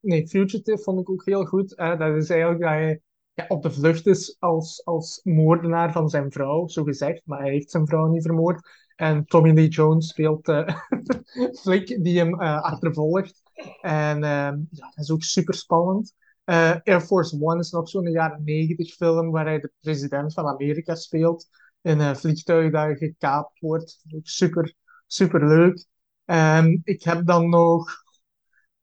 [0.00, 1.76] Nee, Fugitive vond ik ook heel goed.
[1.76, 3.00] Dat is eigenlijk dat hij
[3.34, 7.22] ja, op de vlucht is als, als moordenaar van zijn vrouw, zo gezegd.
[7.24, 8.83] Maar hij heeft zijn vrouw niet vermoord.
[8.94, 10.76] En Tommy Lee Jones speelt eh
[11.62, 13.42] Flick die hem eh, achtervolgt.
[13.80, 16.14] En ehm, ja, dat is ook super spannend.
[16.44, 20.46] Eh, Air Force One is nog zo'n jaren negentig film waar hij de president van
[20.46, 21.48] Amerika speelt.
[21.80, 24.02] In een vliegtuig dat gekaapt wordt.
[24.14, 24.74] Ook super,
[25.06, 25.86] super leuk.
[26.24, 27.92] Um, ik heb dan nog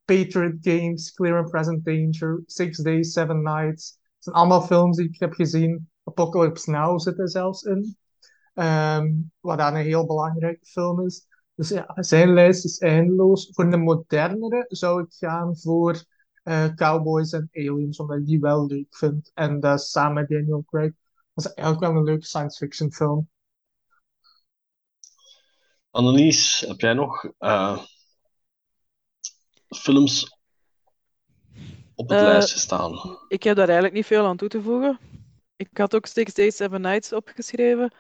[0.06, 4.00] Patriot Games, Clear and Present Danger, Six Days, Seven Nights.
[4.16, 5.90] Het zijn allemaal films die ik heb gezien.
[6.04, 7.98] Apocalypse Now zit er zelfs in.
[8.54, 11.28] Um, wat dan een heel belangrijke film is.
[11.56, 13.50] Dus ja, zijn lijst is eindeloos.
[13.52, 16.04] Voor de modernere zou ik gaan voor
[16.44, 19.32] uh, Cowboys en Aliens, omdat ik die wel leuk vind.
[19.34, 20.92] En dat samen met Daniel Craig.
[21.34, 23.30] Dat is eigenlijk wel een leuke science fiction film.
[25.90, 27.78] Annelies, heb jij nog uh,
[29.68, 30.38] films
[31.96, 33.18] op het uh, lijstje staan?
[33.28, 35.00] Ik heb daar eigenlijk niet veel aan toe te voegen.
[35.56, 37.94] Ik had ook Six Days, Seven Nights opgeschreven.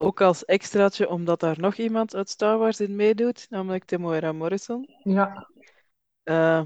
[0.00, 4.88] Ook als extraatje, omdat daar nog iemand uit Star Wars in meedoet, namelijk Temuera Morrison.
[5.02, 5.50] Ja.
[6.24, 6.62] Uh,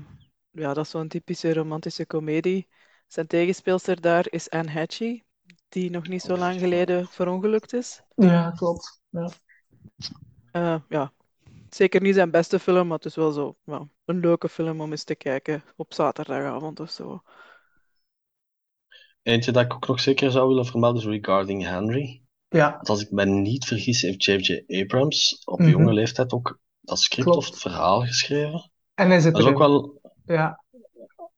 [0.51, 2.69] ja, dat is zo'n typische romantische komedie.
[3.07, 5.25] Zijn tegenspeelster daar is Anne Hatchie,
[5.69, 8.03] die nog niet zo lang geleden verongelukt is.
[8.17, 9.03] Ja, klopt.
[9.09, 9.31] Ja.
[10.53, 11.13] Uh, ja.
[11.69, 14.91] Zeker niet zijn beste film, maar het is wel zo well, een leuke film om
[14.91, 17.23] eens te kijken op zaterdagavond of zo.
[19.23, 22.22] Eentje dat ik ook nog zeker zou willen vermelden is Regarding Henry.
[22.53, 22.73] Ja.
[22.73, 24.65] Want als ik me niet vergis, heeft J.J.
[24.83, 25.75] Abrams op mm -hmm.
[25.75, 27.39] jonge leeftijd ook dat script Klopt.
[27.39, 28.71] of het verhaal geschreven.
[28.95, 30.01] En hij zit dat is ook wel.
[30.25, 30.61] Ja.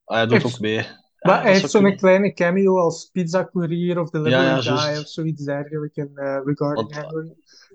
[0.05, 0.55] Ah, hij doet heeft...
[0.55, 0.87] ook mee.
[1.21, 5.09] Maar hij heeft zo'n kleine cameo als pizza courier of delivery ja, ja, guy of
[5.09, 7.27] zoiets dergelijks in uh, Regarding Henry.
[7.27, 7.35] Uh,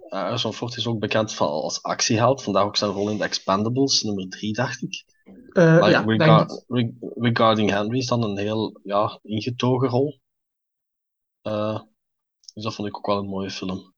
[0.09, 4.01] Harrison Ford is ook bekend van, als actieheld, vandaag ook zijn rol in The Expendables,
[4.01, 5.03] nummer 3, dacht ik.
[5.53, 6.45] Uh, maar rega
[6.99, 10.19] Regarding Henry is dan een heel ja, ingetogen rol.
[12.53, 13.93] Dus dat vond ik ook wel een mooie film.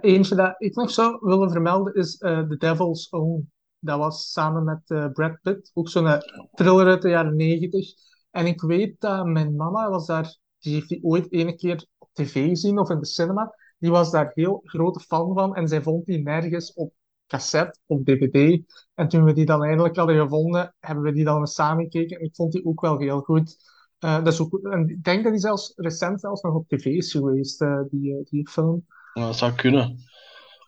[0.00, 3.50] Eentje dat ik nog zou willen vermelden is The Devil's Own.
[3.78, 6.22] Dat was samen met uh, Brad Pitt, ook zo'n
[6.54, 7.92] thriller uit de jaren negentig.
[8.30, 12.08] En ik weet dat mijn mama was daar, die heeft die ooit ene keer op
[12.12, 13.54] tv gezien of in de cinema.
[13.78, 16.92] Die was daar heel grote fan van en zij vond die nergens op
[17.26, 18.62] cassette of dvd.
[18.94, 22.18] En toen we die dan eindelijk hadden gevonden, hebben we die dan samen gekeken.
[22.18, 23.56] En ik vond die ook wel heel goed.
[24.00, 26.84] Uh, dat is ook, en ik denk dat die zelfs recent zelfs nog op tv
[26.84, 28.86] is geweest, uh, die, die film.
[29.12, 29.98] Dat zou kunnen.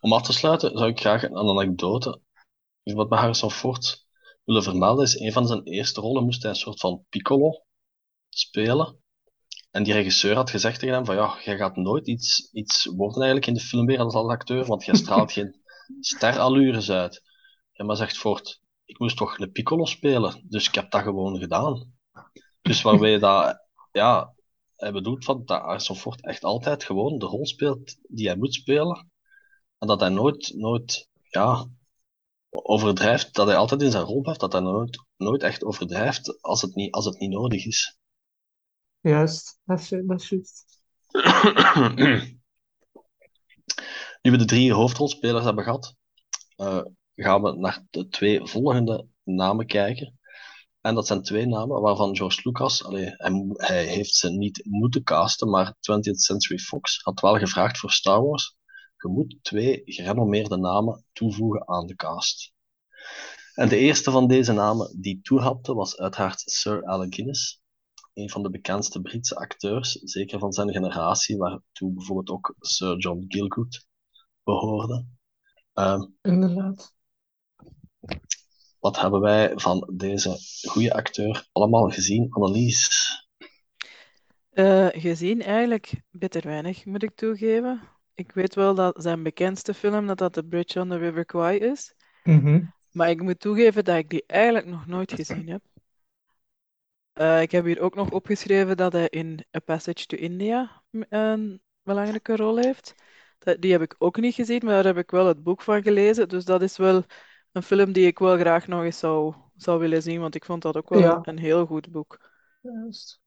[0.01, 2.21] Om af te sluiten zou ik graag een anekdote
[2.95, 4.07] wat met Harrison Ford
[4.43, 7.63] willen vermelden is, een van zijn eerste rollen moest hij een soort van piccolo
[8.29, 8.97] spelen.
[9.71, 13.17] En die regisseur had gezegd tegen hem van ja, jij gaat nooit iets, iets worden
[13.17, 15.55] eigenlijk in de filmwereld als acteur, want jij straalt geen
[15.99, 17.21] sterallures uit.
[17.71, 21.39] Ja, maar zegt Ford, ik moest toch een piccolo spelen, dus ik heb dat gewoon
[21.39, 21.98] gedaan.
[22.61, 24.33] Dus waarbij dat, ja,
[24.75, 28.53] hij bedoelt van dat Harrison Ford echt altijd gewoon de rol speelt die hij moet
[28.53, 29.11] spelen.
[29.77, 31.67] En dat hij nooit, nooit, ja,
[32.49, 36.61] overdrijft, dat hij altijd in zijn rol blijft, dat hij nooit, nooit echt overdrijft als
[36.61, 37.97] het niet, als het niet nodig is.
[38.99, 40.65] Juist, dat is, dat is juist.
[44.21, 45.95] nu we de drie hoofdrolspelers hebben gehad,
[46.57, 46.81] uh,
[47.15, 50.18] gaan we naar de twee volgende namen kijken.
[50.81, 55.03] En dat zijn twee namen waarvan George Lucas, allee, hij, hij heeft ze niet moeten
[55.03, 58.57] casten, maar 20th Century Fox had wel gevraagd voor Star Wars
[59.03, 62.53] je moet twee gerenommeerde namen toevoegen aan de cast.
[63.53, 67.61] En de eerste van deze namen die toehapte was uiteraard Sir Alec Guinness,
[68.13, 73.25] een van de bekendste Britse acteurs, zeker van zijn generatie, waartoe bijvoorbeeld ook Sir John
[73.27, 73.87] Gielgud
[74.43, 75.05] behoorde.
[75.73, 76.93] Uh, Inderdaad.
[78.79, 80.37] Wat hebben wij van deze
[80.69, 82.89] goede acteur allemaal gezien, Annelies?
[84.53, 87.81] Uh, gezien eigenlijk bitter weinig, moet ik toegeven.
[88.13, 91.57] Ik weet wel dat zijn bekendste film dat dat The Bridge on the River Kwai
[91.57, 91.95] is.
[92.23, 92.73] Mm -hmm.
[92.91, 95.61] Maar ik moet toegeven dat ik die eigenlijk nog nooit gezien heb.
[97.13, 101.61] Uh, ik heb hier ook nog opgeschreven dat hij in A Passage to India een
[101.83, 102.95] belangrijke rol heeft.
[103.39, 105.83] Dat, die heb ik ook niet gezien, maar daar heb ik wel het boek van
[105.83, 106.29] gelezen.
[106.29, 107.03] Dus dat is wel
[107.51, 110.61] een film die ik wel graag nog eens zou, zou willen zien, want ik vond
[110.61, 111.19] dat ook wel Ja.
[111.21, 112.31] een heel goed boek.
[112.61, 113.19] Juist.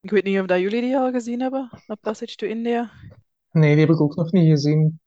[0.00, 2.90] Ik weet niet of dat jullie die al gezien hebben, A Passage to India.
[3.50, 5.00] Nee, die heb ik ook nog niet gezien.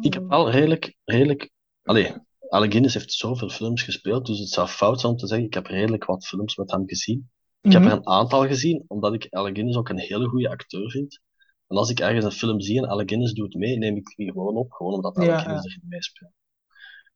[0.00, 1.50] Ik heb al redelijk, redelijk...
[1.82, 2.14] Allee,
[2.48, 5.54] Alec Guinness heeft zoveel films gespeeld, dus het zou fout zijn om te zeggen, ik
[5.54, 7.30] heb redelijk wat films met hem gezien.
[7.60, 7.90] Ik heb Mhm.
[7.90, 11.20] er een aantal gezien, omdat ik Alec Guinness ook een hele goede acteur vind.
[11.66, 14.32] En als ik ergens een film zie en Alec Guinness doet mee, neem ik die
[14.32, 16.32] gewoon op, gewoon omdat Alec Ja, Guinness erin meespeelt.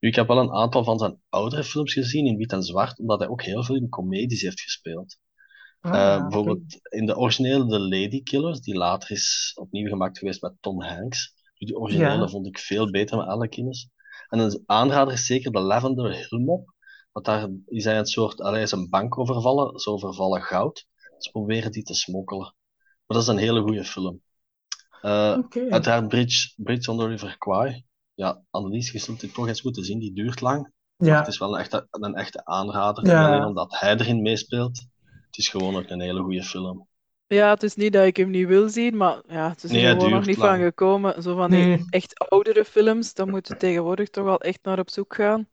[0.02, 2.98] Nu, ik heb wel een aantal van zijn oudere films gezien in wit en zwart,
[2.98, 5.18] omdat hij ook heel veel in comedies heeft gespeeld.
[5.80, 10.42] Ah, Eh, bijvoorbeeld in de originele The Lady Killers, die later is opnieuw gemaakt geweest
[10.42, 11.34] met Tom Hanks.
[11.54, 12.28] Die originele Ja.
[12.28, 13.88] vond ik veel beter met Alec Guinness.
[14.28, 16.72] En een aanrader is zeker de Lavender Hill Mob.
[17.12, 20.86] Want daar is hij een soort, allee, is een bank overvallen, zo overvallen goud.
[21.18, 22.54] Ze proberen die te smokkelen.
[23.06, 24.22] Maar dat is een hele goede film.
[25.02, 25.70] Uh, Oké.
[25.70, 27.84] Uiteraard Bridge, Bridge on the River Kwai.
[28.14, 29.98] Ja, Annelies, je zult dit toch eens moeten zien.
[29.98, 30.72] Die duurt lang.
[30.96, 33.06] Ja, Het is wel een echte, een echte aanrader.
[33.06, 33.26] Ja.
[33.26, 34.78] Alleen omdat hij erin meespeelt.
[35.26, 36.86] Het is gewoon ook een hele goede film.
[37.26, 39.76] Ja, het is niet dat ik hem niet wil zien, maar ja, het is er
[39.76, 40.50] Nee, gewoon nog niet lang.
[40.56, 41.22] van gekomen.
[41.22, 41.84] Zo van die Nee.
[41.90, 45.48] echt oudere films, daar moeten we tegenwoordig toch wel echt naar op zoek gaan.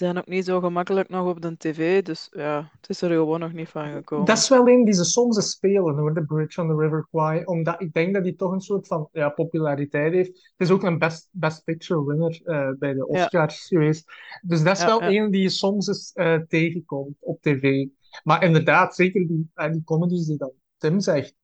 [0.00, 3.40] Zijn ook niet zo gemakkelijk nog op de tv, dus ja, het is er gewoon
[3.40, 4.26] nog niet van gekomen.
[4.26, 7.06] dat is wel een die ze soms eens spelen hoor, The Bridge on the River
[7.10, 7.44] Kwai.
[7.44, 10.28] Omdat ik denk dat hij toch een soort van ja, populariteit heeft.
[10.28, 13.24] Het is ook een Best, best Picture winner eh, bij de Ja.
[13.24, 14.12] Oscars geweest.
[14.42, 15.20] Dus dat is Ja, wel ja.
[15.22, 17.86] een die je soms eens eh, tegenkomt op tv.
[18.22, 21.34] Maar inderdaad, zeker die, eh, die comedies die dan Tim zegt,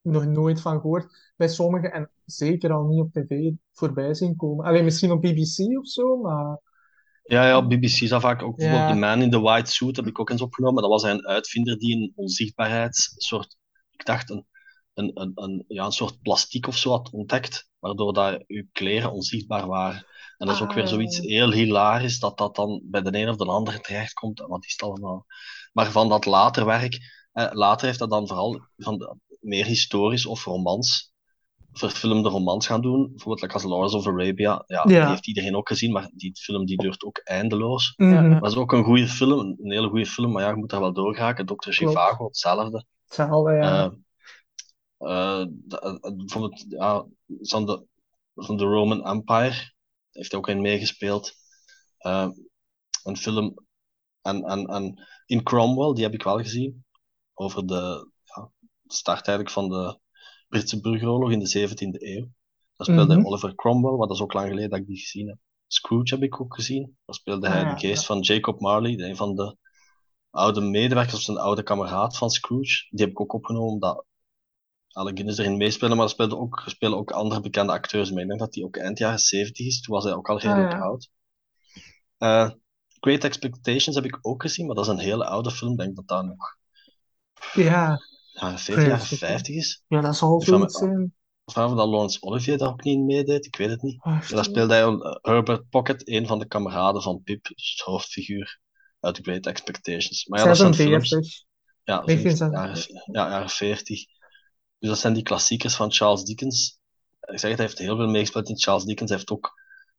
[0.00, 1.32] nog nooit van gehoord.
[1.36, 4.64] Bij sommigen en zeker al niet op tv voorbij zien komen.
[4.64, 6.58] Alleen misschien op BBC of zo, maar
[7.26, 8.56] Ja, ja, BBC is dat vaak ook.
[8.56, 8.92] Bijvoorbeeld Ja.
[8.94, 10.82] The Man in the White Suit heb ik ook eens opgenomen.
[10.82, 13.56] Dat was een uitvinder die een onzichtbaarheidssoort,
[13.90, 14.46] ik dacht een,
[14.94, 19.12] een, een, een, ja, een soort plastiek of zo had ontdekt, waardoor dat uw kleren
[19.12, 20.06] onzichtbaar waren.
[20.38, 20.88] En dat is ook weer Ah.
[20.90, 24.40] zoiets heel hilarisch, dat dat dan bij de een of de ander terechtkomt.
[24.40, 25.26] En wat is allemaal?
[25.72, 26.98] Maar van dat later werk,
[27.32, 31.12] eh, later heeft dat dan vooral van de, meer historisch of romans,
[31.78, 33.08] verfilmde romans gaan doen.
[33.08, 34.64] Bijvoorbeeld like als Lawrence of Arabia.
[34.66, 37.92] Ja, die heeft iedereen ook gezien, maar die film die duurt ook eindeloos.
[38.40, 40.80] Dat is ook een goede film, een hele goede film, maar ja, je moet daar
[40.80, 41.46] wel doorgeraken.
[41.46, 41.52] Dr.
[41.54, 41.74] Klopt.
[41.74, 42.84] Zhivago, hetzelfde.
[43.06, 43.84] hetzelfde, ja.
[44.98, 47.06] Eh, eh, de- eh, bijvoorbeeld, ja,
[47.40, 47.86] van de,
[48.34, 49.72] van de Roman Empire
[50.10, 51.32] heeft hij ook in meegespeeld.
[53.04, 53.54] Een film,
[54.22, 56.84] en, en, en in Cromwell, die heb ik wel gezien,
[57.34, 58.50] over de ja,
[58.86, 59.98] start eigenlijk van de
[60.48, 62.28] Britse burgeroorlog in de 17e eeuw.
[62.76, 63.26] Daar speelde Mhm.
[63.26, 65.38] Oliver Cromwell, maar dat is ook lang geleden dat ik die gezien heb.
[65.66, 66.96] Scrooge heb ik ook gezien.
[67.04, 69.56] Daar speelde hij Ah, de geest van Jacob Marley, een van de
[70.30, 72.86] oude medewerkers of zijn oude kameraad van Scrooge.
[72.90, 74.04] Die heb ik ook opgenomen omdat
[74.88, 78.22] Alec Guinness erin meespelen, maar er spelen ook, spelen ook andere bekende acteurs mee.
[78.22, 79.80] Ik denk dat hij ook eind jaren 70 is.
[79.80, 80.84] Toen was hij ook al redelijk Ah, ja.
[80.84, 81.08] oud.
[82.18, 82.50] Eh,
[83.00, 85.72] Great Expectations heb ik ook gezien, maar dat is een hele oude film.
[85.72, 86.56] Ik denk dat dat nog
[87.52, 87.98] Ja,
[88.40, 89.26] jaren 40, jaren Vijftig, ja.
[89.26, 89.82] 50 is.
[89.88, 91.14] ja, dat zal van- zoiets zijn.
[91.44, 94.00] Of dat Laurence Olivier daar ook niet in meedeed, ik weet het niet.
[94.02, 97.74] Ah, En daar speelde hij eh, Herbert Pocket, een van de kameraden van Pip, dus
[97.76, 98.60] het hoofdfiguur
[99.00, 100.26] uit Great Expectations.
[100.26, 101.08] Maar ja, dat zijn films.
[101.08, 101.44] 46.
[101.84, 102.88] Ja, 1946.
[102.88, 104.04] jaren, ja, jaren 40.
[104.78, 106.78] Dus dat zijn die klassiekers van Charles Dickens.
[107.20, 109.08] Ik zeg het, hij heeft heel veel meegespeeld in Charles Dickens.
[109.10, 109.52] Hij heeft ook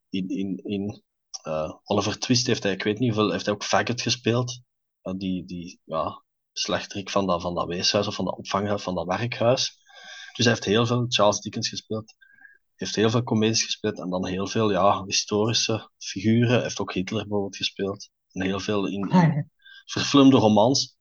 [0.10, 1.04] in, in, in
[1.44, 4.62] eh, Oliver Twist heeft hij, ik weet niet hoeveel, heeft hij ook Faggot gespeeld.
[5.02, 6.24] Eh, die, die ja,
[6.58, 9.78] slechterik van dat, van dat weeshuis of van dat opvanghuis, van dat werkhuis.
[10.34, 12.14] Dus hij heeft heel veel Charles Dickens gespeeld.
[12.76, 16.50] Heeft heel veel comedies gespeeld en dan heel veel ja, historische figuren.
[16.50, 18.10] Hij heeft ook Hitler bijvoorbeeld gespeeld.
[18.32, 19.44] En heel veel in, in Ah,
[19.86, 20.98] verfilmde romans.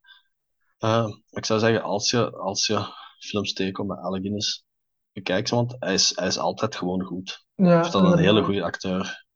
[0.79, 2.87] Eh, ik zou zeggen, als je, als je
[3.19, 4.65] films tegenkomt met Alec Guinness,
[5.13, 7.47] bekijk ze, want hij is, hij is altijd gewoon goed.
[7.55, 9.27] Hij is dan een hele goede acteur.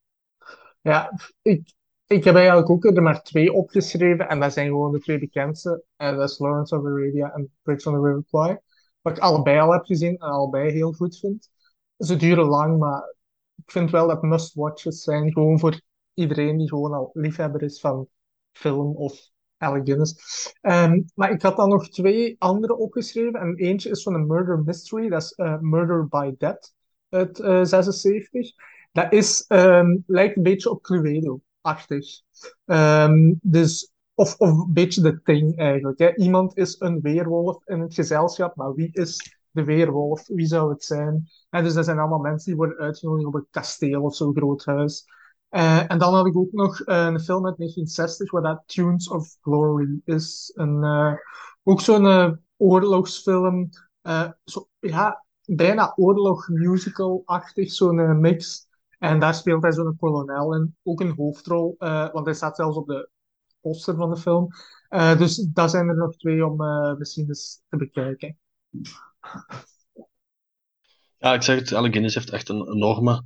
[0.80, 1.74] Ja, ik,
[2.10, 5.84] ik heb eigenlijk ook er maar twee opgeschreven en dat zijn gewoon de twee bekendste.
[5.96, 8.58] En dat is Lawrence of Arabia en Bridge on the River Kwai.
[9.00, 11.50] Wat ik allebei al heb gezien en allebei heel goed vind.
[11.98, 13.14] Ze duren lang, maar
[13.56, 15.32] ik vind wel dat must-watches zijn.
[15.32, 15.80] Gewoon voor
[16.14, 18.08] iedereen die gewoon al liefhebber is van
[18.52, 20.14] film of Alec Guinness.
[20.60, 23.40] Ehm, maar ik had dan nog twee andere opgeschreven.
[23.40, 25.08] En eentje is van een murder mystery.
[25.08, 26.74] Dat is eh, Murder by Death
[27.08, 28.50] uit eh 76.
[28.92, 30.82] Dat is, ehm, lijkt een beetje op
[31.62, 32.22] Cluedo-achtig.
[32.64, 35.98] Ehm, dus, of, of een beetje de thing eigenlijk.
[35.98, 36.16] Hè.
[36.16, 40.26] Iemand is een weerwolf in het gezelschap, maar wie is de weerwolf?
[40.26, 41.28] Wie zou het zijn?
[41.50, 44.64] En dus dat zijn allemaal mensen die worden uitgenodigd op een kasteel of zo'n groot
[44.64, 45.04] huis.
[45.48, 49.08] Eh, en dan had ik ook nog eh, een film uit 1960, waar dat Tunes
[49.08, 50.52] of Glory is.
[50.54, 51.12] Een, eh,
[51.62, 53.68] ook zo'n oorlogsfilm.
[54.44, 55.24] Zo, ja,
[55.56, 58.68] bijna oorlog-musical-achtig, zo'n eh, mix.
[59.00, 62.76] En daar speelt hij zo'n kolonel in, ook een hoofdrol, eh, want hij staat zelfs
[62.76, 63.10] op de
[63.60, 64.48] poster van de film.
[64.88, 68.38] Eh, dus dat zijn er nog twee om eh, misschien eens te bekijken.
[71.18, 73.24] Ja, ik zeg het, Alec Guinness heeft echt een enorme,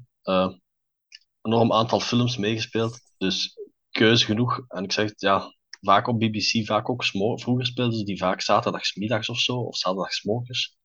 [1.42, 3.00] enorm aantal films meegespeeld.
[3.16, 3.58] Dus
[3.90, 4.64] keuze genoeg.
[4.68, 8.40] En ik zeg het, ja, vaak op BBC, vaak ook Vroeger speelden ze die vaak
[8.40, 10.76] zaterdagsmiddags of zo, of zaterdagsmorgens.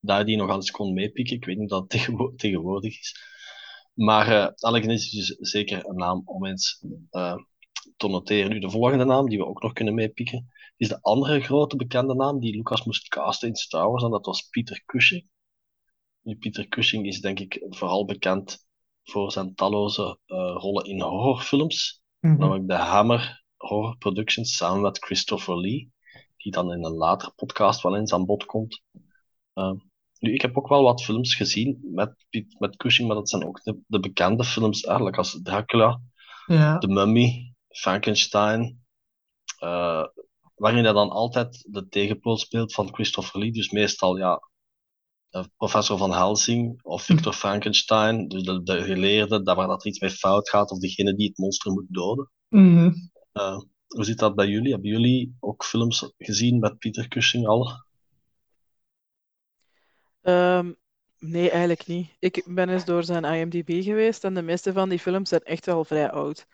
[0.00, 1.36] Daar die nog eens kon meepikken.
[1.36, 3.33] Ik weet niet of dat tegenwo- tegenwoordig is.
[3.94, 7.36] Maar Alec Guinness is dus zeker een naam om eens eh,
[7.96, 8.50] te noteren.
[8.50, 12.14] Nu, de volgende naam die we ook nog kunnen meepikken, is de andere grote bekende
[12.14, 14.02] naam die Lucas moest casten in Star Wars.
[14.02, 15.28] En dat was Peter Cushing.
[16.20, 18.66] Nu, Peter Cushing is denk ik vooral bekend
[19.02, 22.02] voor zijn talloze eh, rollen in horrorfilms.
[22.20, 22.38] Mhm.
[22.38, 25.92] Namelijk The Hammer, Horror Productions samen met Christopher Lee,
[26.36, 28.82] die dan in een latere podcast wel eens aan bod komt.
[29.54, 29.72] Uh,
[30.24, 32.14] nu, ik heb ook wel wat films gezien met,
[32.58, 36.00] met Cushing, maar dat zijn ook de, de bekende films, eigenlijk als Dracula,
[36.46, 36.78] Ja.
[36.78, 38.84] The Mummy, Frankenstein,
[39.64, 40.04] uh,
[40.54, 44.40] waarin hij dan altijd de tegenpool speelt van Christopher Lee, dus meestal ja,
[45.56, 50.00] professor van Helsing of Victor Frankenstein, dus de, de geleerde, daar waar dat er iets
[50.00, 52.30] mee fout gaat, of degene die het monster moet doden.
[52.48, 52.92] Mhm.
[53.32, 54.72] Uh, hoe zit dat bij jullie?
[54.72, 57.83] Hebben jullie ook films gezien met Peter Cushing al?
[60.24, 60.76] Um,
[61.18, 62.16] nee, eigenlijk niet.
[62.18, 65.66] Ik ben eens door zijn IMDb geweest en de meeste van die films zijn echt
[65.66, 66.46] wel vrij oud.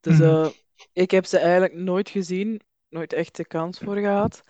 [0.00, 0.28] Dus Mhm.
[0.28, 0.48] uh,
[0.92, 4.42] ik heb ze eigenlijk nooit gezien, nooit echt de kans voor gehad.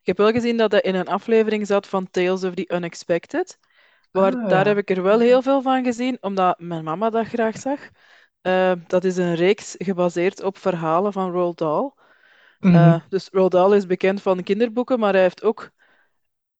[0.00, 3.58] Ik heb wel gezien dat hij in een aflevering zat van Tales of the Unexpected.
[4.10, 7.26] Waar, Ah, Daar heb ik er wel heel veel van gezien, omdat mijn mama dat
[7.26, 7.88] graag zag.
[8.42, 11.94] Uh, dat is een reeks gebaseerd op verhalen van Roald Dahl.
[12.58, 12.74] Mhm.
[12.74, 15.70] Uh, dus Roald Dahl is bekend van kinderboeken, maar hij heeft ook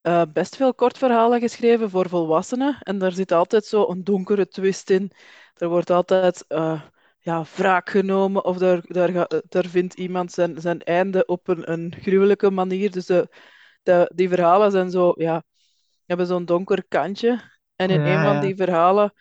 [0.02, 2.78] uh, best veel kortverhalen geschreven voor volwassenen.
[2.80, 5.12] En daar zit altijd zo een donkere twist in.
[5.54, 6.82] Er wordt altijd uh,
[7.18, 8.82] ja, wraak genomen of daar,
[9.48, 12.90] daar, vindt iemand zijn, zijn einde op een, een gruwelijke manier.
[12.90, 13.28] Dus de,
[13.82, 15.42] de, die verhalen zijn zo, ja,
[16.06, 17.58] hebben zo'n donker kantje.
[17.76, 19.12] En in Ja, een van die verhalen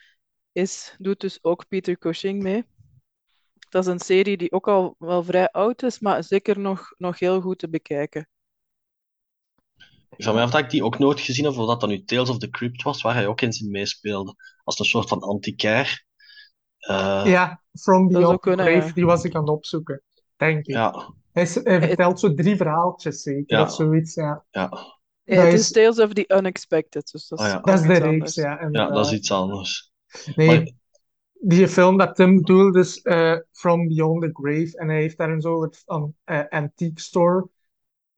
[0.51, 2.65] is, doet dus ook Peter Cushing mee.
[3.69, 7.19] Dat is een serie die ook al wel vrij oud is, maar zeker nog, nog
[7.19, 8.27] heel goed te bekijken.
[10.19, 12.03] Ik vraag me af dat ik die ook nooit gezien heb, of dat dan nu
[12.03, 14.35] Tales of the Crypt was, waar hij ook eens in meespeelde.
[14.63, 16.05] Als een soort van antiquair.
[16.89, 20.01] Uh, Ja, From Beyond Grave, die was ik aan het opzoeken,
[20.35, 20.65] denk ik.
[20.73, 23.61] ja, Hij, vertelt zo drie verhaaltjes zeker, Ja.
[23.63, 24.45] of zoiets, ja.
[24.51, 24.69] ja,
[25.23, 27.59] het is- is Tales of the Unexpected, dus dat is, Ah, ja.
[27.59, 28.35] Dat is de iets reeks, anders.
[28.35, 28.67] ja.
[28.71, 29.91] ja, dat is iets anders.
[30.35, 30.71] Nee, Maar-
[31.41, 34.77] die film dat Tim bedoelt is eh, From Beyond the Grave.
[34.77, 37.49] En hij heeft daar een soort van eh, antique store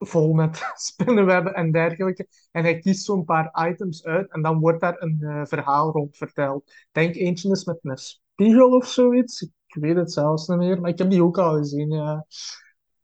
[0.06, 2.26] vol met spinnenwebben en dergelijke.
[2.50, 6.16] En hij kiest zo'n paar items uit en dan wordt daar een eh, verhaal rond
[6.16, 6.70] verteld.
[6.70, 9.42] Ik denk eentje is met een spiegel of zoiets.
[9.42, 12.26] Ik weet het zelfs niet meer, maar ik heb die ook al gezien, ja.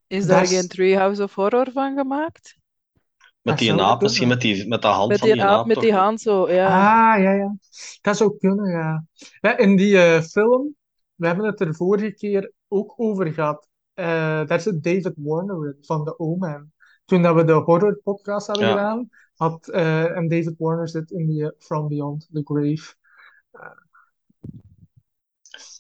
[0.07, 2.57] Is daar is- geen Treehouse of Horror van gemaakt?
[3.43, 5.67] Met die naap, misschien met, die, met de hand Met van die die aap, naap.
[5.67, 6.67] met die hand zo, ja.
[6.67, 7.57] Ah, ja, ja.
[8.01, 9.05] Dat zou kunnen, ja.
[9.41, 10.77] Ja, in die eh, film,
[11.15, 13.69] we hebben het er vorige keer ook over gehad.
[13.95, 16.73] Eh, daar zit David Warner in, van The Omen.
[17.09, 18.73] Toen dat we de horror podcast hadden Ja.
[18.73, 22.95] gedaan, had, eh, en David Warner zit in die eh, From Beyond the Grave.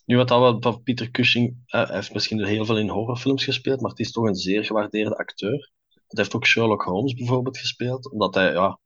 [0.04, 3.44] Nu wat dat we van Peter Cushing, eh, hij heeft misschien heel veel in horrorfilms
[3.44, 5.70] gespeeld, maar het is toch een zeer gewaardeerde acteur.
[5.88, 8.78] Hij heeft ook Sherlock Holmes bijvoorbeeld gespeeld, omdat hij, ja,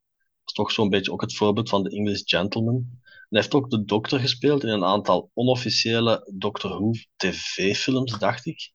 [0.45, 2.75] is toch zo'n beetje ook het voorbeeld van de English Gentleman.
[2.75, 8.45] En hij heeft ook de dokter gespeeld in een aantal onofficiële Doctor Who tv-films, dacht
[8.45, 8.71] ik.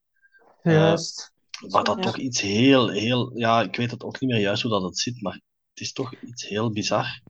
[0.62, 1.36] Eh, Juist.
[1.68, 2.02] Maar dat Ja.
[2.02, 4.98] toch iets heel, heel, ja, ik weet het ook niet meer juist hoe dat het
[4.98, 5.32] zit, maar
[5.72, 7.20] het is toch iets heel bizar.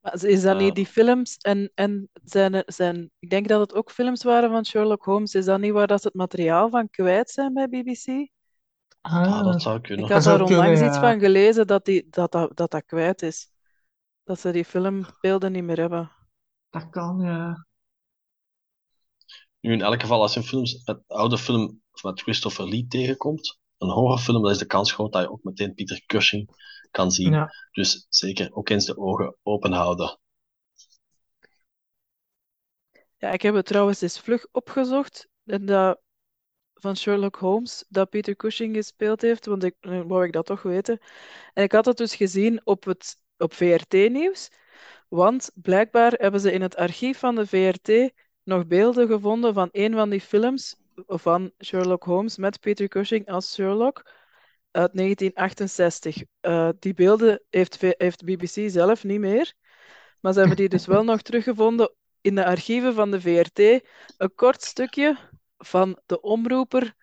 [0.00, 0.62] Maar is dat Eh.
[0.62, 3.10] niet die films en, en zijn, zijn...
[3.18, 5.34] Ik denk dat het ook films waren van Sherlock Holmes.
[5.34, 8.28] Is dat niet waar dat ze het materiaal van kwijt zijn bij BBC?
[9.00, 10.10] Ah, dat zou Ik kunnen.
[10.12, 13.22] had zou daar onlangs kunnen, iets van gelezen dat, die, dat, dat, dat dat kwijt
[13.22, 13.48] is.
[14.24, 16.10] Dat ze die filmbeelden niet meer hebben.
[16.70, 17.66] Dat kan, ja.
[19.60, 23.58] Nu, in elk geval, als je een film, met oude film met Christopher Lee tegenkomt,
[23.84, 26.48] een horrorfilm, dan is de kans groot dat je ook meteen Peter Cushing
[26.90, 27.32] kan zien.
[27.32, 27.54] ja.
[27.72, 30.18] Dus zeker ook eens de ogen open houden.
[33.16, 35.28] Ja, ik heb het trouwens eens vlug opgezocht.
[35.44, 36.00] En dat
[36.74, 40.62] van Sherlock Holmes, dat Peter Cushing gespeeld heeft, want ik nu wou ik dat toch
[40.62, 40.98] weten.
[41.52, 44.50] En ik had het dus gezien op, het, op VRT-nieuws,
[45.08, 48.12] want blijkbaar hebben ze in het archief van de VRT
[48.42, 50.76] nog beelden gevonden van een van die films
[51.06, 54.12] van Sherlock Holmes met Peter Cushing als Sherlock
[54.70, 56.22] uit 1968.
[56.40, 59.54] Eh, die beelden heeft, heeft BBC zelf niet meer,
[60.20, 63.58] maar ze hebben die dus wel nog teruggevonden in de archieven van de VRT.
[64.16, 65.18] Een kort stukje
[65.58, 66.94] van de omroeper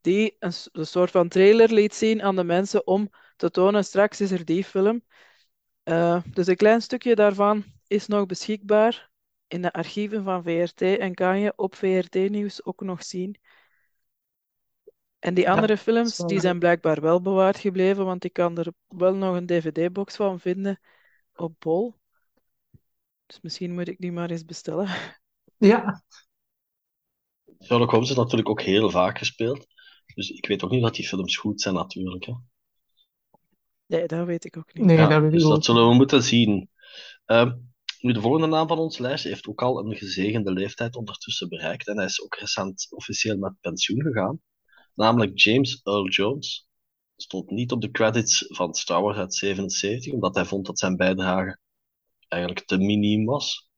[0.00, 4.30] die een soort van trailer liet zien aan de mensen om te tonen, straks is
[4.30, 5.04] er die film.
[5.82, 9.10] Eh, dus een klein stukje daarvan is nog beschikbaar
[9.48, 13.40] in de archieven van VRT en kan je op VRT-nieuws ook nog zien.
[15.18, 19.14] En die andere films, die zijn blijkbaar wel bewaard gebleven, want ik kan er wel
[19.14, 20.80] nog een DVD-box van vinden
[21.34, 21.94] op Bol.
[23.26, 24.88] Dus misschien moet ik die maar eens bestellen.
[25.58, 26.02] Ja,
[27.64, 29.66] Sherlock Holmes is natuurlijk ook heel vaak gespeeld.
[30.14, 32.24] Dus ik weet ook niet dat die films goed zijn, natuurlijk.
[32.24, 32.32] Hè.
[33.86, 34.84] Nee, dat weet ik ook niet.
[34.84, 36.70] nee, Ja, dat weet dus dat zullen we moeten zien.
[37.24, 37.52] Ehm,
[38.06, 41.86] nu, de volgende naam van ons lijst heeft ook al een gezegende leeftijd ondertussen bereikt.
[41.88, 44.40] En hij is ook recent officieel met pensioen gegaan.
[44.94, 46.68] namelijk James Earl Jones.
[47.16, 50.96] Stond niet op de credits van Star Wars uit 77, omdat hij vond dat zijn
[50.96, 51.58] bijdrage
[52.28, 53.68] eigenlijk te miniem was.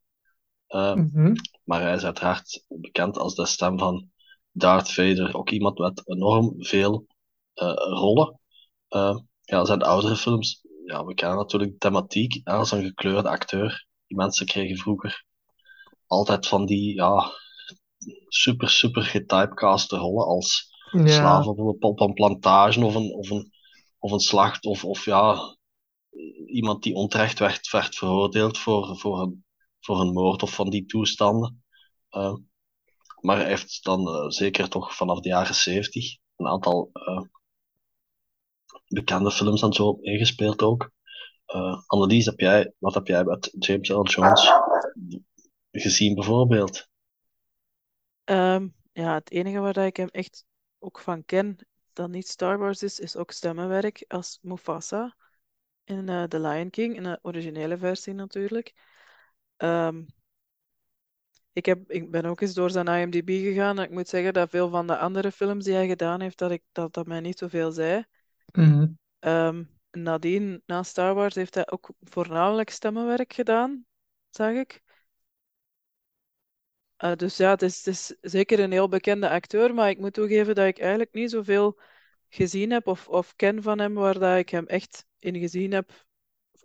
[0.69, 1.35] Uh, Mhm.
[1.65, 4.11] maar hij is uiteraard bekend als de stem van
[4.51, 5.37] Darth Vader.
[5.37, 7.07] Ook iemand met enorm veel
[7.55, 8.41] eh, rollen.
[8.91, 10.61] Uh, ja, zijn oudere films.
[10.85, 12.41] Ja, we kennen natuurlijk de thematiek.
[12.49, 13.87] Als een gekleurde acteur.
[14.09, 15.25] Die mensen kregen vroeger
[16.07, 17.33] altijd van die ja,
[18.29, 21.07] super, super getypecaste rollen als Ja.
[21.07, 23.53] slaaf op een, op een plantage of een, of een,
[23.99, 24.65] of een slacht.
[24.65, 25.57] Of, of ja,
[26.47, 29.45] iemand die onterecht werd, werd veroordeeld voor, voor, een,
[29.81, 31.65] voor een moord of van die toestanden.
[32.11, 32.35] Uh,
[33.21, 37.23] maar hij heeft dan uh, zeker toch vanaf de jaren zeventig een aantal uh,
[38.87, 40.91] bekende films en zo ingespeeld ook.
[41.55, 44.53] Uh, Annelies, heb jij, wat heb jij met James Earl Jones
[45.71, 46.89] gezien bijvoorbeeld?
[48.25, 50.45] Um, ja, het enige waar ik hem echt
[50.79, 55.17] ook van ken, dat niet Star Wars is, is ook stemmenwerk als Mufasa
[55.85, 58.75] in uh, The Lion King, in de originele versie natuurlijk.
[59.57, 60.07] Um,
[61.53, 64.51] ik, heb, ik ben ook eens door zijn IMDb gegaan en ik moet zeggen dat
[64.51, 67.39] veel van de andere films die hij gedaan heeft, dat, ik, dat, dat mij niet
[67.39, 68.05] zoveel zei.
[68.53, 68.87] Mhm.
[69.21, 73.87] Um, nadien, na Star Wars, heeft hij ook voornamelijk stemmenwerk gedaan,
[74.31, 74.83] zag ik.
[77.05, 80.55] Uh, dus ja, het is, is zeker een heel bekende acteur, maar ik moet toegeven
[80.55, 81.81] dat ik eigenlijk niet zoveel
[82.29, 86.07] gezien heb of, of ken van hem waar dat ik hem echt in gezien heb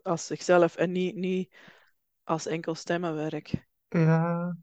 [0.02, 1.56] als zichzelf en niet, niet
[2.24, 3.68] als enkel stemmenwerk.
[3.88, 4.56] Ja.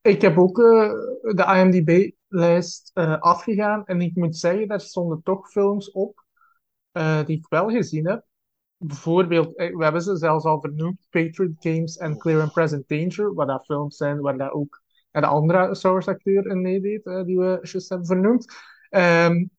[0.00, 5.50] Ik heb ook uh, de IMDb-lijst uh, afgegaan en ik moet zeggen, daar stonden toch
[5.50, 6.23] films op
[6.96, 8.24] uh, die ik wel gezien heb.
[8.76, 13.46] Bijvoorbeeld, we hebben ze zelfs al vernoemd, Patriot Games en Clear and Present Danger, waar
[13.46, 17.88] dat films zijn waar dat ook de andere Wars acteur in meedeed, die we juist
[17.88, 18.54] hebben vernoemd.
[18.90, 19.50] Um,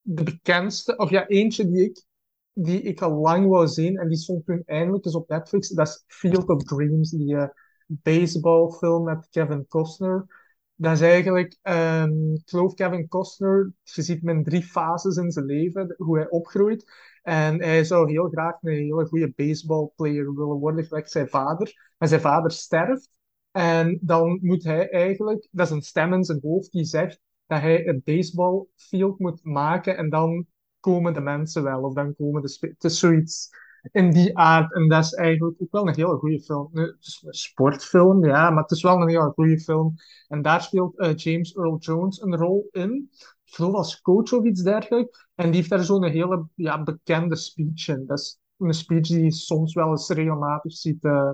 [0.00, 2.04] de bekendste, of ja, eentje die ik,
[2.52, 5.86] die ik al lang wou zien, en die stond toen eindelijk dus op Netflix, dat
[5.86, 7.46] is Field of Dreams, die uh,
[7.86, 10.41] baseballfilm met Kevin Costner.
[10.82, 15.44] Dat is eigenlijk, um, ik geloof Kevin Costner, je ziet in drie fases in zijn
[15.44, 16.92] leven, hoe hij opgroeit.
[17.22, 21.92] En hij zou heel graag een hele goede baseballplayer willen worden, gelijk zijn vader.
[21.98, 23.08] Maar zijn vader sterft.
[23.50, 27.60] En dan moet hij eigenlijk, dat is een stem in zijn hoofd die zegt dat
[27.60, 30.46] hij een baseballfield moet maken en dan
[30.80, 33.50] komen de mensen wel, of dan komen de Het is zoiets
[33.90, 34.74] in die aard.
[34.74, 36.68] En dat is eigenlijk ook wel een hele goede film.
[36.72, 39.94] Het is een sportfilm, ja, maar het is wel een hele goede film.
[40.28, 43.10] En daar speelt uh, James Earl Jones een rol in.
[43.44, 45.26] Ik geloof als coach of iets dergelijks.
[45.34, 48.06] En die heeft daar zo'n hele ja, bekende speech in.
[48.06, 51.30] Dat is een speech die je soms wel eens regelmatig ziet uh,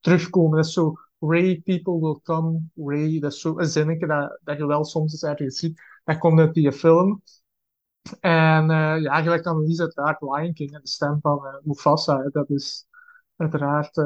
[0.00, 0.56] terugkomen.
[0.56, 3.18] Dat is zo, Ray, people will come, Ray.
[3.18, 5.80] Dat is zo een zinnetje dat, dat je wel soms eens ziet.
[6.04, 7.22] Dat komt uit die film.
[8.20, 12.18] En uh, ja, gelijk dan Annelies uiteraard Lion King en de stem van uh, Mufasa.
[12.18, 12.86] Hè, dat is
[13.36, 13.96] uiteraard...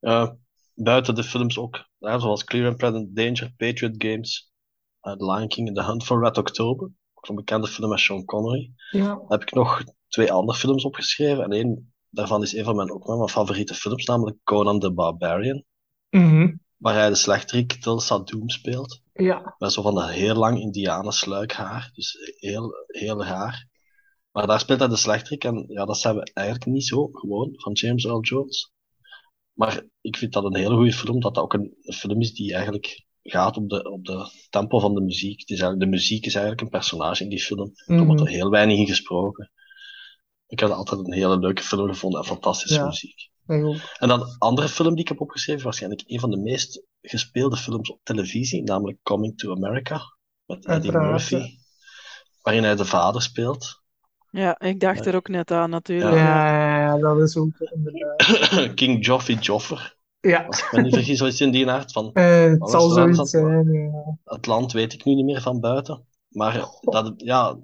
[0.00, 0.30] Uh,
[0.74, 4.52] buiten de films ook, zoals Clear and Present Danger, Patriot Games,
[5.00, 6.90] The Lion King en The Hunt for Red October.
[7.14, 8.72] Ook een bekende film met Sean Connery.
[8.90, 9.20] Ja.
[9.28, 11.44] heb ik nog twee andere films opgeschreven.
[11.44, 15.64] En één daarvan is een van mijn, ook mijn favoriete films, namelijk Conan the Barbarian.
[16.10, 16.60] Mm -hmm.
[16.78, 19.00] Waar hij de slechterik Tulsa Doom speelt.
[19.12, 19.54] Ja.
[19.58, 21.90] Met zo van dat heel lang indianen sluikhaar.
[21.92, 23.68] Dus heel, heel raar.
[24.30, 25.44] Maar daar speelt hij de slechterik.
[25.44, 28.72] En ja, dat zijn we eigenlijk niet zo gewoon van James Earl Jones.
[29.52, 31.20] Maar ik vind dat een hele goede film.
[31.20, 34.78] Dat dat ook een, een film is die eigenlijk gaat op de, op de tempo
[34.78, 35.40] van de muziek.
[35.40, 37.72] Het is eigenlijk, de muziek is eigenlijk een personage in die film.
[37.86, 37.98] Mm.
[37.98, 39.50] Er wordt er heel weinig in gesproken.
[40.46, 42.86] Ik heb altijd een hele leuke film gevonden en fantastische Ja.
[42.86, 43.30] muziek.
[43.48, 47.56] En dan een andere film die ik heb opgeschreven, waarschijnlijk een van de meest gespeelde
[47.56, 50.00] films op televisie, namelijk Coming to America,
[50.46, 51.58] met Eddie Uiteraard, Murphy,
[52.42, 53.82] waarin hij de vader speelt.
[54.30, 56.16] Ja, ik dacht er ook net aan natuurlijk.
[56.16, 58.74] ja, ja, ja, dat is ook inderdaad.
[58.74, 62.42] King Joffrey Joffer, Ja, als ik me niet vergis, zoiets in die aard van Eh,
[62.42, 63.72] het zal zoiets zijn.
[63.72, 64.18] Ja.
[64.24, 66.06] het land weet ik nu niet meer van buiten.
[66.28, 67.58] Maar dat, ja,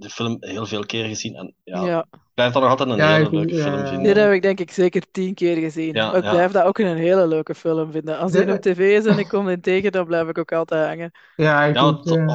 [0.00, 2.00] de film heel veel keer gezien en ja, Ja.
[2.12, 3.86] ik blijf dat nog altijd een Ja, hele leuke ja, film ja.
[3.86, 4.02] vinden.
[4.02, 5.88] Dit heb ik denk ik zeker tien keer gezien.
[5.88, 6.20] Ik ja.
[6.20, 8.18] blijf dat ook een hele leuke film vinden.
[8.18, 10.52] Als die De- op tv is en ik kom die tegen, dan blijf ik ook
[10.52, 11.10] altijd hangen.
[11.36, 11.88] Ja, ja.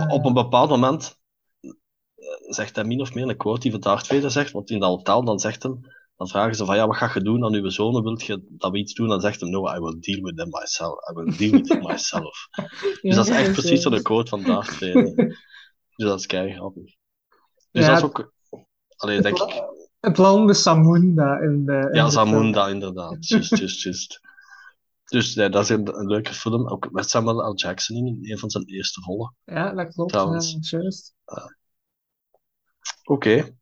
[0.08, 1.20] op een bepaald moment
[1.62, 1.72] eh,
[2.48, 4.90] zegt hij min of meer een quote die van Darth Vader zegt, want in dat
[4.90, 5.80] hotel dan zegt hem,
[6.18, 8.04] dan vragen ze van ja, wat ga je doen aan uw zonen?
[8.04, 9.08] Wilt je dat we iets doen?
[9.08, 11.10] Dan zegt hij no, I will deal with them myself.
[11.10, 12.48] I will deal with it myself.
[13.02, 15.14] Dus dat is echt precies zo'n quote van Darth Vader.
[15.96, 16.94] Dus dat is kei grappig.
[17.76, 18.34] Dus Ja, dat is ook,
[18.96, 19.64] alleen denk ik,
[20.00, 21.88] Het land is Samunda in de.
[21.92, 23.28] in ja, de Zamunda inderdaad.
[23.28, 24.20] Just, just, just.
[25.06, 26.68] Dus ja, dat is een, een leuke film.
[26.70, 27.56] Ook met Samuel L.
[27.56, 29.36] Jackson in een van zijn eerste rollen.
[29.44, 30.12] Ja, dat klopt.
[30.12, 30.58] Trouwens.
[30.60, 31.14] Ja, juist.
[33.04, 33.56] Oké.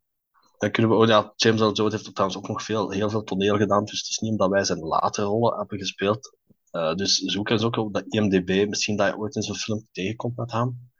[0.57, 0.97] Dan kunnen we...
[0.97, 1.71] Oh ja, James L.
[1.71, 3.85] Jones heeft trouwens ook nog veel, heel veel toneel gedaan.
[3.85, 6.37] Dus het is niet omdat wij zijn latere rollen hebben gespeeld.
[6.71, 8.67] Eh, dus zoek eens ook op de IMDb.
[8.69, 10.91] Misschien dat je ooit in zo'n film tegenkomt met hem.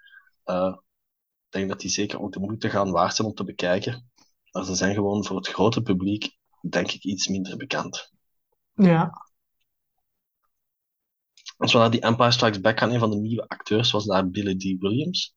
[0.43, 0.82] Eh, ik
[1.53, 4.11] denk dat die zeker ook de moeite gaan waard zijn om te bekijken.
[4.51, 6.37] Maar ze zijn gewoon voor het grote publiek,
[6.69, 8.11] denk ik, iets minder bekend.
[8.73, 9.11] Ja.
[11.57, 14.29] Als we naar die Empire Strikes Back gaan, een van de nieuwe acteurs was daar
[14.29, 14.81] Billy D.
[14.81, 15.35] Williams.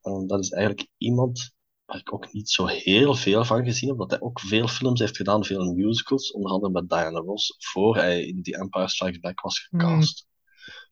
[0.00, 4.00] Eh, dat is eigenlijk iemand waar ik ook niet zo heel veel van gezien heb,
[4.00, 7.96] omdat hij ook veel films heeft gedaan, veel musicals, onder andere met Diana Ross, voor
[7.96, 10.26] hij in The Empire Strikes Back was gecast.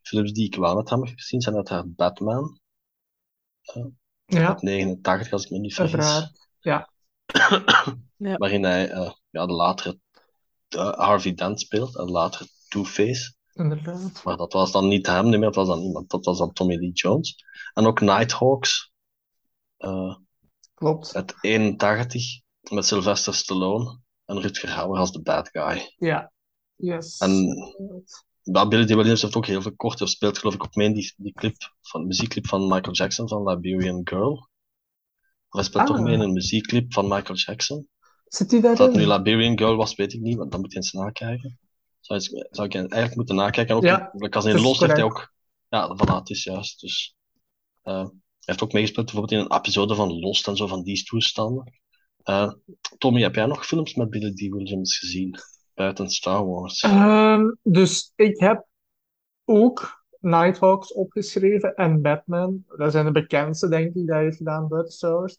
[0.01, 2.59] Films die ik wel met hem heb gezien zijn uiteraard Batman,
[4.27, 6.47] Ja, uit 89 als ik me niet vergis, uiteraard.
[6.59, 6.89] Ja.
[8.19, 8.35] Ja.
[8.37, 9.99] waarin hij eh, ja, de latere
[10.95, 13.33] Harvey Dent speelt en later Two-Face.
[13.53, 14.23] Inderdaad.
[14.23, 16.75] Maar dat was dan niet hem, meer, dat was dan iemand, dat was dan Tommy
[16.75, 17.43] Lee Jones.
[17.73, 18.91] En ook Nighthawks,
[19.77, 20.15] eh
[20.73, 21.15] Klopt.
[21.15, 25.93] uit 81, met Sylvester Stallone en Rutger Hauer als de bad guy.
[25.97, 26.31] Ja.
[26.75, 27.17] Yes.
[27.17, 27.47] En
[28.51, 28.93] Billy D.
[28.93, 32.01] Williams heeft ook heel veel kort gespeeld, geloof ik, op in die, die clip van,
[32.01, 34.49] de muziekclip van Michael Jackson van Liberian Girl.
[35.49, 35.95] Hij speelt Ah.
[35.95, 37.87] toch mee in een muziekclip van Michael Jackson.
[38.25, 39.07] Zit hij Dat het nu?
[39.13, 41.59] Liberian Girl was, weet ik niet, want dan moet je eens nakijken.
[41.99, 43.67] Zou, je- zou ik eigenlijk moeten nakijken.
[43.71, 45.33] En ook, Ja, in- als is Lost heeft hij ook...
[45.69, 46.79] Ja, voilà, het is juist.
[46.79, 47.15] Dus,
[47.81, 51.03] eh, hij heeft ook meegespeeld bijvoorbeeld in een episode van Lost en zo, van die
[51.03, 51.79] toestanden.
[52.23, 52.51] Eh,
[52.97, 54.39] Tommy, heb jij nog films met Billy D.
[54.39, 55.35] Williams gezien?
[55.77, 56.81] Buiten Star Wars.
[56.81, 58.65] Ehm, dus ik heb
[59.45, 62.63] ook Nighthawks opgeschreven en Batman.
[62.77, 65.37] Dat zijn de bekendste, denk ik, die hij heeft gedaan buiten Star Wars.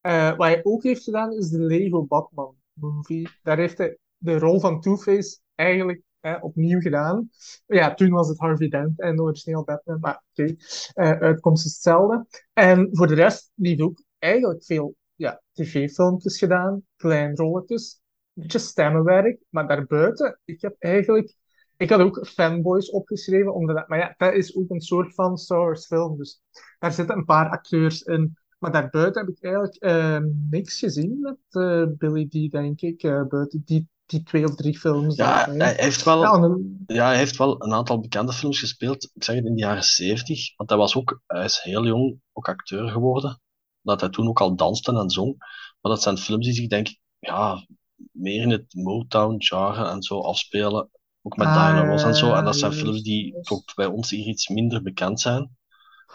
[0.00, 3.28] Eh, wat hij ook heeft gedaan, is de Lego Batman movie.
[3.42, 6.02] Daar heeft hij de rol van Two-Face eigenlijk
[6.40, 7.30] opnieuw gedaan.
[7.66, 10.54] Ja, toen was het Harvey Dent en origineel Batman, maar oké,
[10.94, 12.26] Eh, uitkomst is hetzelfde.
[12.52, 18.00] En voor de rest, die heeft ook eigenlijk veel ja, tv-filmpjes gedaan, klein rolletjes,
[18.32, 21.34] beetje stemmenwerk, maar daarbuiten, ik heb eigenlijk
[21.76, 25.38] ik had ook Fanboys opgeschreven, omdat dat, maar ja, dat is ook een soort van
[25.38, 26.42] Star Wars film, dus
[26.78, 28.38] daar zitten een paar acteurs in.
[28.58, 30.18] Maar daarbuiten heb ik eigenlijk eh,
[30.50, 34.78] niks gezien met eh, Billy D, denk ik, eh, buiten die, die twee of drie
[34.78, 35.16] films.
[35.16, 36.22] Ja, hij heeft wel...
[36.22, 39.10] Ja, en een- Ja, hij heeft wel een aantal bekende films gespeeld.
[39.14, 42.20] Ik zeg het in de jaren 70, want hij was ook, hij is heel jong
[42.32, 43.40] ook acteur geworden.
[43.82, 45.36] Dat hij toen ook al danste en zong.
[45.80, 47.66] Maar dat zijn films die zich, denk ik, ja,
[48.12, 50.88] meer in het Motown-genre en zo afspelen.
[51.22, 52.34] Ook met Ah, Diana Ross en zo.
[52.34, 55.56] En dat zijn films die toch bij ons hier iets minder bekend zijn.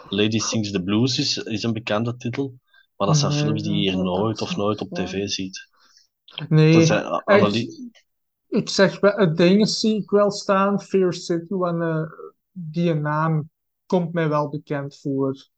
[0.08, 2.54] Lady Sings the Blues is, is een bekende titel.
[2.96, 5.68] Maar dat zijn Nee, films die je hier nooit of nooit op tv ziet.
[6.48, 7.90] Nee, Dat zijn echt, Annelie...
[8.48, 12.02] ik zeg wel, het dingen zie ik wel staan, Fear City, want eh,
[12.52, 13.50] die naam
[13.86, 15.48] komt mij wel bekend voor.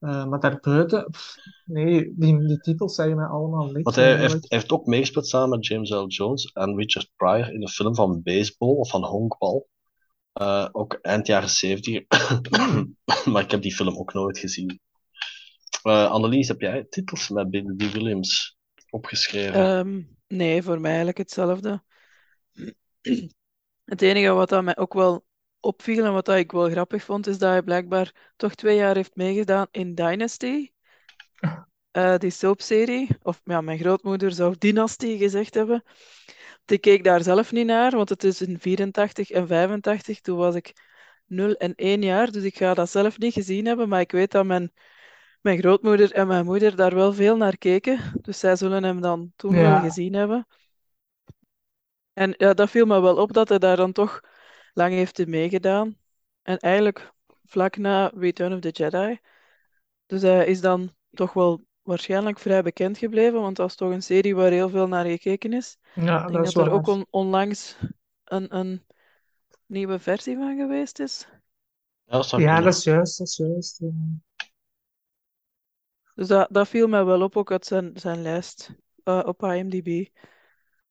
[0.00, 1.34] Eh, maar daarbuiten, pff,
[1.64, 5.48] nee, die, die titels zeggen mij allemaal niks Want hij heeft, heeft ook meegespeeld samen
[5.48, 6.06] met James L.
[6.06, 9.68] Jones en Richard Pryor in een film van baseball of van honkbal.
[10.32, 12.04] Eh, ook eind jaren 70.
[13.32, 14.80] maar ik heb die film ook nooit gezien.
[15.82, 17.92] Eh Annelies, heb jij titels met Billy D.
[17.92, 18.58] Williams
[18.90, 19.54] opgeschreven?
[19.54, 21.82] Ehm, nee, voor mij eigenlijk hetzelfde.
[23.84, 25.24] Het enige wat dat mij ook wel
[25.60, 29.16] opviel en wat ik wel grappig vond, is dat hij blijkbaar toch twee jaar heeft
[29.16, 30.70] meegedaan in Dynasty.
[31.90, 33.08] Eh, die soapserie.
[33.22, 35.84] Of ja, mijn grootmoeder zou Dynasty gezegd hebben.
[36.66, 40.20] Ik keek daar zelf niet naar, want het is in 84 en 85.
[40.20, 40.72] Toen was ik
[41.26, 43.88] 0 en 1 jaar, dus ik ga dat zelf niet gezien hebben.
[43.88, 44.72] Maar ik weet dat mijn,
[45.40, 47.98] mijn grootmoeder en mijn moeder daar wel veel naar keken.
[48.22, 50.46] Dus zij zullen hem dan toen wel gezien hebben.
[52.12, 54.20] En ja, dat viel me wel op dat hij daar dan toch
[54.80, 55.96] lang heeft in meegedaan.
[56.42, 57.12] En eigenlijk
[57.44, 59.18] vlak na Return of the Jedi.
[60.06, 64.02] Dus hij is dan toch wel waarschijnlijk vrij bekend gebleven, want dat is toch een
[64.02, 65.76] serie waar heel veel naar gekeken is.
[65.92, 67.76] Ja, Ik denk dat is dat er ook on- onlangs
[68.24, 68.86] een, een
[69.66, 71.28] nieuwe versie van geweest is.
[72.04, 73.78] ja, dat Ja, is juist, dat is juist.
[73.78, 73.88] ja.
[76.14, 78.74] Dus dat, dat viel mij wel op, ook uit zijn, zijn lijst
[79.04, 80.06] eh, op IMDb.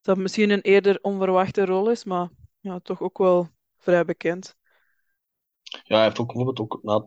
[0.01, 2.29] Dat misschien een eerder onverwachte rol is, maar
[2.59, 3.49] ja, toch ook wel
[3.79, 4.57] vrij bekend.
[5.63, 7.05] Ja, hij heeft ook bijvoorbeeld ook na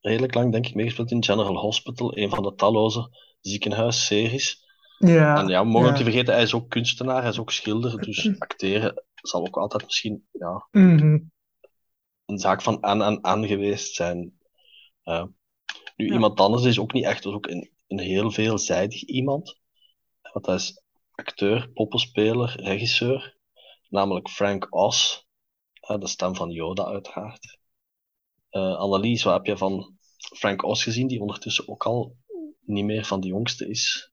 [0.00, 4.66] redelijk lang, denk ik, meegespeeld in General Hospital, een van de talloze ziekenhuisseries.
[4.98, 6.02] Ja, En ja, we mogen ook ja.
[6.02, 9.84] niet vergeten, hij is ook kunstenaar, hij is ook schilder, dus acteren zal ook altijd
[9.84, 11.18] misschien ja, Mhm.
[12.26, 14.38] een zaak van aan en aan geweest zijn.
[15.02, 15.24] Eh,
[15.96, 16.12] nu, Ja.
[16.12, 19.58] iemand anders is ook niet echt, dus ook een, een heel veelzijdig iemand.
[20.32, 23.36] Want hij is acteur, poppenspeler, regisseur,
[23.88, 25.26] namelijk Frank Oz.
[25.96, 27.58] De stem van Yoda uiteraard.
[28.50, 29.96] Uh, Annelies, wat heb je van
[30.36, 32.16] Frank Oz gezien, die ondertussen ook al
[32.60, 34.12] niet meer van de jongste is?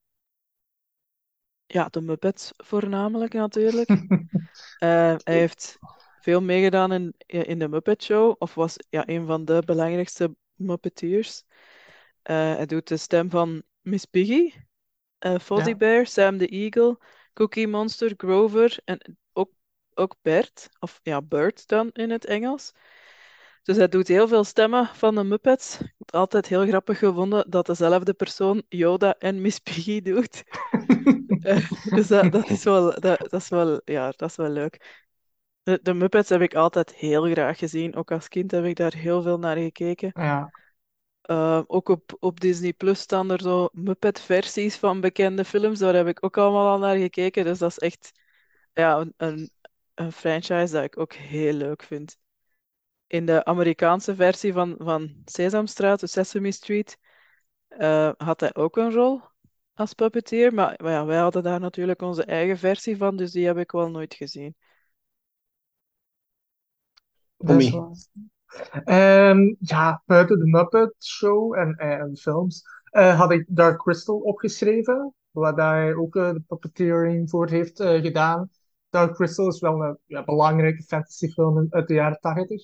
[1.66, 3.90] Ja, de Muppets voornamelijk natuurlijk.
[4.76, 5.78] Eh, hij heeft
[6.20, 11.44] veel meegedaan in, in de Muppet Show, of was ja, een van de belangrijkste Muppeteers.
[12.24, 14.54] Uh, hij doet de stem van Miss Piggy,
[15.20, 15.78] uh, Fozzie ja.
[15.78, 16.98] Bear, Sam the Eagle,
[17.34, 19.18] Cookie Monster, Grover en
[19.96, 22.74] ook, Bert, of ja, Bert dan in het Engels.
[23.66, 25.74] Dus hij doet heel veel stemmen van de Muppets.
[25.74, 30.43] Ik heb het altijd heel grappig gevonden dat dezelfde persoon Yoda en Miss Piggy doet.
[31.39, 35.04] uh, dus dat, dat, is wel, dat, dat, is wel, ja, dat is wel leuk.
[35.64, 37.96] De, de, Muppets heb ik altijd heel graag gezien.
[37.96, 40.12] Ook als kind heb ik daar heel veel naar gekeken.
[40.14, 40.52] Ja.
[41.30, 45.80] Uh, ook op, op Disney Plus staan er zo Muppet-versies van bekende films.
[45.80, 47.43] Daar heb ik ook allemaal al naar gekeken.
[47.43, 48.12] Dus dat is echt
[48.74, 49.52] ja, een, een,
[49.96, 52.18] een franchise dat ik ook heel leuk vind.
[53.08, 56.98] In de Amerikaanse versie van, van Sesamstraat, de Sesame Street,
[57.70, 59.22] uh, had hij ook een rol
[59.74, 60.54] als puppeteer.
[60.54, 63.72] Maar, maar ja, wij hadden daar natuurlijk onze eigen versie van, dus die heb ik
[63.72, 64.56] wel nooit gezien.
[68.86, 75.14] Um, ja, buiten de Muppet Show en, en films uh, had ik Dark Crystal opgeschreven,
[75.32, 78.50] waar hij ook uh, de puppeteering voor heeft uh, gedaan.
[78.96, 82.64] Dark Crystal is wel een belangrijke fantasyfilm uit de jaren 80.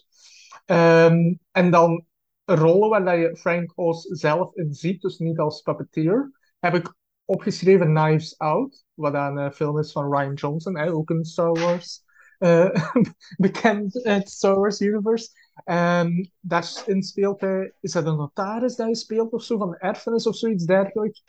[0.66, 2.06] Um, en dan
[2.46, 6.94] rollen waar je Frank Oz zelf in ziet, dus niet als puppeteer, heb ik
[7.26, 12.04] opgeschreven Knives Out, wat een film is van Ryan Johnson, ook een Star Wars
[12.40, 12.70] uh,
[13.38, 15.30] bekend uit Star Wars Universe.
[15.64, 20.28] En daarin speelt hij, is dat een notaris dat hij speelt of zo, van erfenis
[20.28, 21.24] of zoiets dergelijks?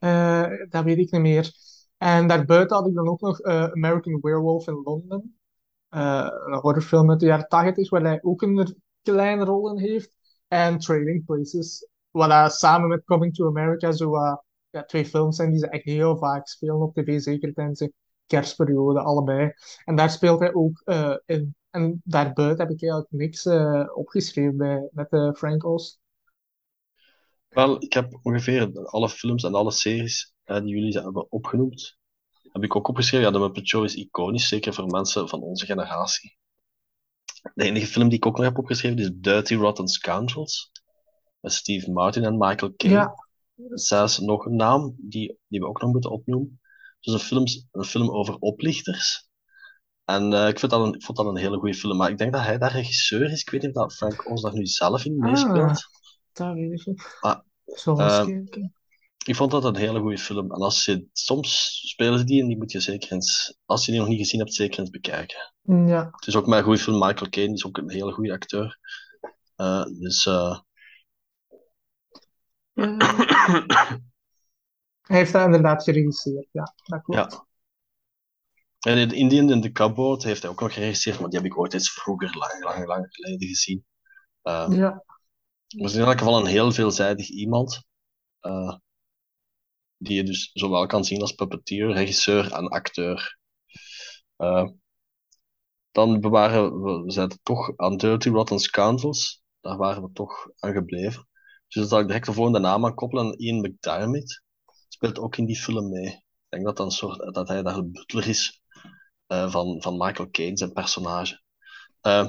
[0.00, 1.65] Uh, dat weet ik niet meer.
[1.98, 5.36] En daarbuiten had ik dan ook nog uh, American Werewolf in London.
[5.88, 10.14] een horrorfilm uit de jaren 80, waar hij ook een kleine rol in heeft.
[10.48, 14.10] En Trading Places, waar hij samen met Coming to America zo
[14.86, 17.92] twee films zijn die ze echt heel vaak spelen op tv, zeker tijdens de
[18.26, 19.52] kerstperiode, allebei.
[19.84, 21.54] En daar speelt hij ook uh, in.
[21.70, 25.96] En daarbuiten heb ik eigenlijk niks uh, opgeschreven bij, met uh, Frank Oz.
[27.48, 31.98] Wel, ik heb ongeveer alle films en alle series die jullie hebben opgenoemd,
[32.52, 33.26] heb ik ook opgeschreven.
[33.26, 36.36] Ja, de Muppet Show is iconisch, zeker voor mensen van onze generatie.
[37.54, 40.70] De enige film die ik ook nog heb opgeschreven is Dirty Rotten Scoundrels.
[41.40, 42.98] Met Steve Martin en Michael Caine.
[42.98, 43.14] Ja.
[43.74, 46.60] Zelfs nog een naam die, die we ook nog moeten opnoemen.
[47.00, 49.28] Dus een film, een film over oplichters.
[50.04, 51.96] En uh, ik, vind dat een, ik vond dat een hele goede film.
[51.96, 53.40] Maar ik denk dat hij daar regisseur is.
[53.40, 55.56] Ik weet niet of dat Frank ons daar nu zelf in meespeelt.
[55.58, 55.76] Ah,
[56.32, 57.18] dat weet ik niet.
[57.20, 57.40] Ah,
[57.84, 58.26] uh,
[59.26, 60.52] ik vond dat een hele goede film.
[60.52, 63.90] En als je, soms spelen ze die en die moet je zeker eens, als je
[63.90, 65.52] die nog niet gezien hebt, zeker eens bekijken.
[65.62, 66.08] Ja.
[66.10, 66.98] Het is ook mijn goede film.
[66.98, 68.78] Michael Caine is ook een hele goede acteur.
[69.56, 70.26] Uh, dus.
[70.26, 70.58] Uh...
[75.00, 77.32] Hij heeft dat inderdaad geregisseerd, ja, dat klopt.
[77.32, 77.44] Ja.
[78.80, 81.58] En in Indian in the Cupboard heeft hij ook nog geregisseerd, maar die heb ik
[81.58, 83.84] ooit eens vroeger, lang, lang, lang geleden gezien.
[84.42, 85.04] Uh, ja.
[85.66, 87.84] Is in elk geval een heel veelzijdig iemand.
[88.40, 88.76] Uh,
[89.98, 93.38] die je dus zowel kan zien als puppeteer, regisseur en acteur.
[94.38, 94.68] Uh,
[95.90, 99.42] dan bewaren we, we toch aan Dirty Rotten Scoundrels.
[99.60, 101.28] Daar waren we toch aan gebleven.
[101.68, 103.38] Dus dat zal ik direct de volgende naam aan koppelen.
[103.38, 104.42] Ian McDiarmid
[104.88, 106.06] speelt ook in die film mee.
[106.06, 108.62] Ik denk dat, dat, soort, dat hij daar de butler is
[109.28, 111.40] uh, van, van Michael Caine, zijn personage.
[112.02, 112.28] Uh,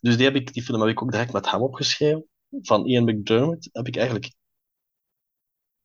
[0.00, 2.28] dus die, heb ik, die film heb ik ook direct met hem opgeschreven.
[2.50, 4.32] Van Ian McDermott heb ik eigenlijk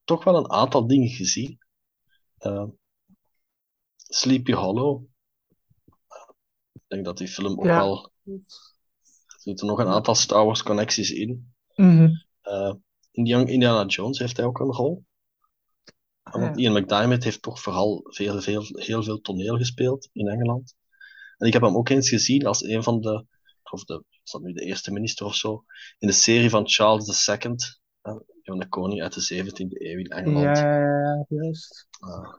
[0.04, 1.60] toch wel een aantal dingen gezien.
[2.40, 2.66] Uh,
[3.96, 5.04] Sleepy Hollow.
[6.74, 7.78] Ik denk dat die film ook ja.
[7.78, 8.12] wel.
[8.24, 11.54] Er zitten nog een aantal Star Wars connecties in.
[11.76, 12.24] Mm -hmm.
[13.12, 15.06] in Young Indiana Jones heeft hij ook een rol.
[16.24, 20.76] Want Ian McDiarmid heeft toch vooral veel, veel, heel veel toneel gespeeld in Engeland.
[21.38, 23.26] En ik heb hem ook eens gezien als een van de,
[23.72, 25.64] of de, is dat nu de eerste minister of zo,
[26.00, 27.56] in de serie van Charles II,
[28.44, 30.58] van de koning uit de 17e eeuw in Engeland.
[30.58, 31.88] Ja, juist.
[32.02, 32.34] Uh,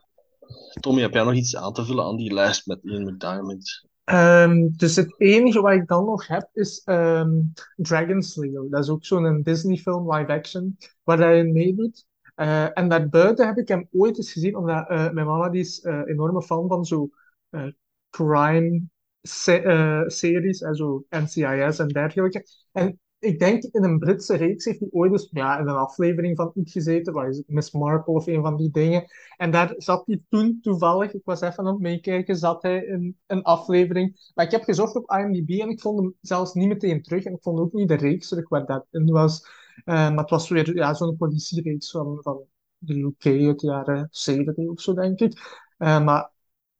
[0.80, 3.86] Tommy, heb jij nog iets aan te vullen aan die lijst met Ian McDiarmid?
[4.04, 8.70] Um, dus het enige wat ik dan nog heb is um, Dragon Slayer.
[8.70, 12.06] Dat is ook zo'n Disney-film, live action, waar hij in meedoet.
[12.36, 15.84] Uh, en daarbuiten heb ik hem ooit eens gezien, omdat uh, mijn mama die is
[15.84, 17.08] uh, enorme fan van zo
[18.10, 18.82] crime
[19.22, 22.46] se series en zo NCIS en dergelijke.
[22.72, 26.50] En ik denk in een Britse reeks heeft hij ooit ja, in een aflevering van
[26.54, 29.04] iets gezeten, waar is het, Miss Marple of een van die dingen.
[29.36, 33.18] En daar zat hij toen toevallig, ik was even aan het meekijken, zat hij in
[33.26, 34.30] een aflevering.
[34.34, 37.24] Maar ik heb gezocht op IMDb en ik vond hem zelfs niet meteen terug.
[37.24, 39.46] En ik vond ook niet de reeks terug waar dat in was.
[39.84, 42.42] Uh, maar het was weer ja, zo'n politiereeks van, van
[42.78, 45.62] de UK uit de jaren 70 of zo, denk ik.
[45.78, 46.30] Uh, maar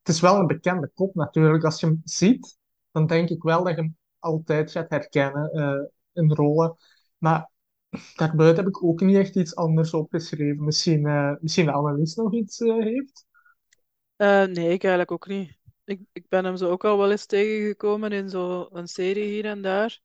[0.03, 1.63] het is wel een bekende kop natuurlijk.
[1.63, 2.57] Als je hem ziet,
[2.91, 5.85] dan denk ik wel dat je hem altijd gaat herkennen uh,
[6.15, 6.75] in rollen.
[7.17, 7.49] Maar
[8.15, 10.63] daarbuiten heb ik ook niet echt iets anders opgeschreven.
[10.63, 13.25] Misschien, uh, misschien Annelies nog iets uh, heeft?
[14.17, 15.57] nee, ik eigenlijk ook niet.
[15.83, 19.61] Ik, ik ben hem zo ook al wel eens tegengekomen in zo'n serie hier en
[19.61, 19.99] daar.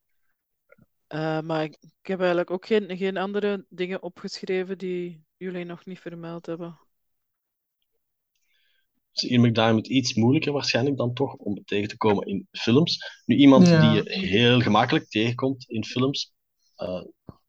[1.45, 6.01] maar ik, ik, heb eigenlijk ook geen, geen andere dingen opgeschreven die jullie nog niet
[6.01, 6.79] vermeld hebben.
[9.13, 13.21] Dus Ian McDiarmid iets moeilijker waarschijnlijk dan toch om tegen te komen in films.
[13.25, 13.81] Nu, iemand Ja.
[13.93, 16.33] die je heel gemakkelijk tegenkomt in films,
[16.77, 17.03] eh,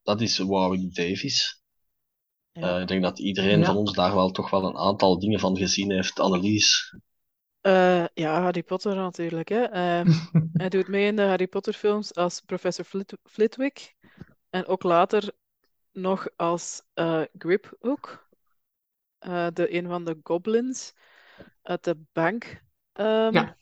[0.03, 1.61] dat is Warwick Davis.
[2.51, 2.75] Ja.
[2.75, 3.65] Eh, ik denk dat iedereen Ja.
[3.65, 6.19] van ons daar wel toch wel een aantal dingen van gezien heeft.
[6.19, 6.95] Annelies.
[7.61, 9.49] Eh, ja, Harry Potter natuurlijk.
[9.49, 9.63] Hè.
[9.63, 10.05] Ehm,
[10.53, 13.95] hij doet mee in de Harry Potter films als professor Flit Flitwick.
[14.49, 15.31] En ook later
[15.91, 18.29] nog als eh, Grip ook.
[19.19, 20.93] Eh, de, een van de goblins
[21.61, 22.63] uit de bank.
[22.93, 23.57] ehm, Ja.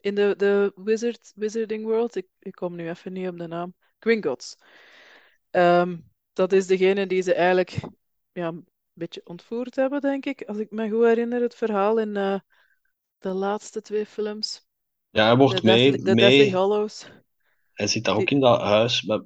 [0.00, 2.16] In de, de wizard, Wizarding World.
[2.16, 3.74] Ik, ik kom nu even niet op de naam.
[3.98, 4.56] Gringotts.
[5.50, 5.96] Ehm,
[6.32, 7.80] dat is degene die ze eigenlijk
[8.32, 10.42] ja, een beetje ontvoerd hebben, denk ik.
[10.42, 12.38] Als ik me goed herinner, het verhaal in eh,
[13.18, 14.66] de laatste twee films.
[15.10, 17.10] Ja, hij wordt De mee, Deathly, de Deathly.
[17.72, 19.22] Hij zit daar ook Die- in dat huis met,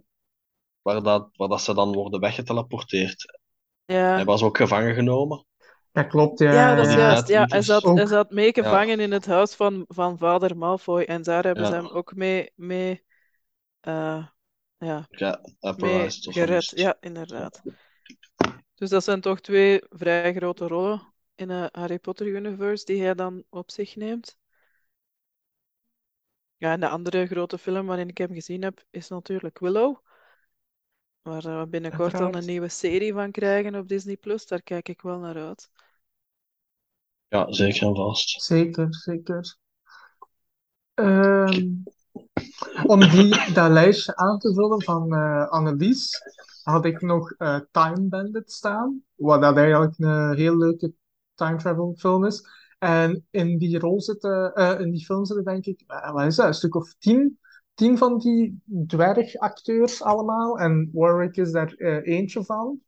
[0.83, 3.39] waar, dat, waar dat ze dan worden weggeteleporteerd.
[3.85, 4.15] Ja.
[4.15, 5.45] Hij was ook gevangen genomen.
[5.99, 6.53] Dat klopt, ja.
[6.53, 6.99] Ja, dat is ja.
[6.99, 7.29] juist.
[7.29, 11.03] Ja, hij zat, ook- hij zat mee gevangen in het huis van, van vader Malfoy.
[11.03, 11.71] En daar hebben Ja.
[11.71, 13.05] ze hem ook mee, mee,
[13.81, 14.27] eh,
[14.79, 15.41] ja, Ja,
[15.77, 16.73] mee gered.
[16.75, 17.63] Ja, inderdaad.
[18.75, 23.15] Dus dat zijn toch twee vrij grote rollen in het Harry Potter universe die hij
[23.15, 24.39] dan op zich neemt.
[26.57, 29.97] Ja, en de andere grote film waarin ik hem gezien heb, is natuurlijk Willow.
[31.23, 34.47] Waar we binnenkort dan een nieuwe serie van krijgen op Disney Plus.
[34.47, 35.71] Daar kijk ik wel naar uit.
[37.29, 38.43] Ja, zeker en vast.
[38.43, 39.57] Zeker, zeker.
[40.95, 41.67] Ehm,
[42.87, 46.23] om die, dat lijstje aan te vullen van eh Annelies,
[46.63, 50.93] had ik nog eh, Time Bandit staan, wat dat eigenlijk een heel leuke
[51.35, 52.47] time travel film is.
[52.79, 56.47] En in die rol zitten, eh, in die film zitten denk ik, wat is dat,
[56.47, 57.39] een stuk of tien,
[57.75, 60.59] tien van die dwergacteurs allemaal.
[60.59, 61.73] En Warwick is daar
[62.03, 62.81] eentje van.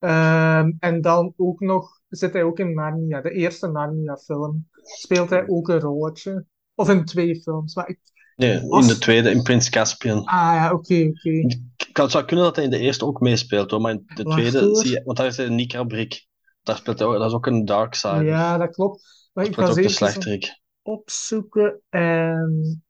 [0.00, 4.68] Ehm, en dan ook nog zit hij ook in Narnia, de eerste Narnia-film.
[4.82, 6.46] Speelt hij ook een rolletje.
[6.74, 7.74] Of in twee films.
[7.74, 7.98] Maar ik...
[8.36, 10.18] Nee, Was- in de tweede, in Prins Caspian.
[10.24, 11.30] Ah ja, oké, oké.
[11.30, 11.60] Ik-
[11.92, 13.80] Het zou kunnen dat hij in de eerste ook meespeelt, hoor.
[13.80, 14.76] Maar in de Wacht, tweede hoor.
[14.76, 15.02] zie je...
[15.04, 16.26] Want daar is hij Nika Brick.
[16.62, 17.14] Daar speelt hij ook...
[17.18, 18.24] Dat is ook een dark side.
[18.24, 19.30] Ja, dat klopt.
[19.32, 20.60] Maar Dat ik was ook de slechterik.
[20.82, 22.82] opzoeken en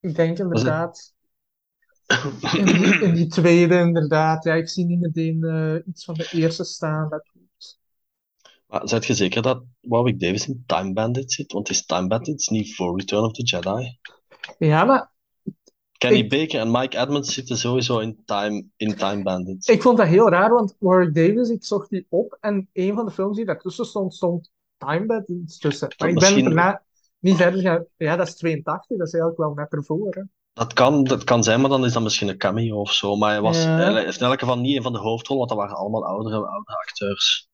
[0.00, 1.12] ik denk inderdaad...
[2.56, 4.44] In die, in die tweede, inderdaad.
[4.44, 7.08] Ja, ik zie niet meteen eh, iets van de eerste staan.
[7.08, 7.24] Dat.
[8.66, 11.52] Maar zijt je zeker dat Warwick Davis in Time Bandit zit?
[11.52, 13.98] Want is Time Bandits niet voor Return of the Jedi.
[14.58, 15.12] Ja, maar
[15.98, 19.66] Kenny Ik- Baker en Mike Edmonds zitten sowieso in Time, in time Bandits.
[19.68, 23.04] Ik vond dat heel raar, want Warwick Davis, ik zocht die op en een van
[23.04, 25.88] de films die daartussen stond, stond Time Bandits tussen.
[25.98, 26.82] Maar ik ben Misschien- daarna
[27.24, 27.84] niet verder gaan.
[27.96, 30.14] Ja, dat is 82, dat is eigenlijk wel net ervoor.
[30.14, 30.22] Hè.
[30.52, 33.16] Dat kan, dat kan zijn, maar dan is dat misschien een cameo of zo.
[33.16, 33.88] Maar hij was Ja.
[33.98, 37.48] in elk geval niet een van de hoofdrollen, want dat waren allemaal oudere, oudere acteurs.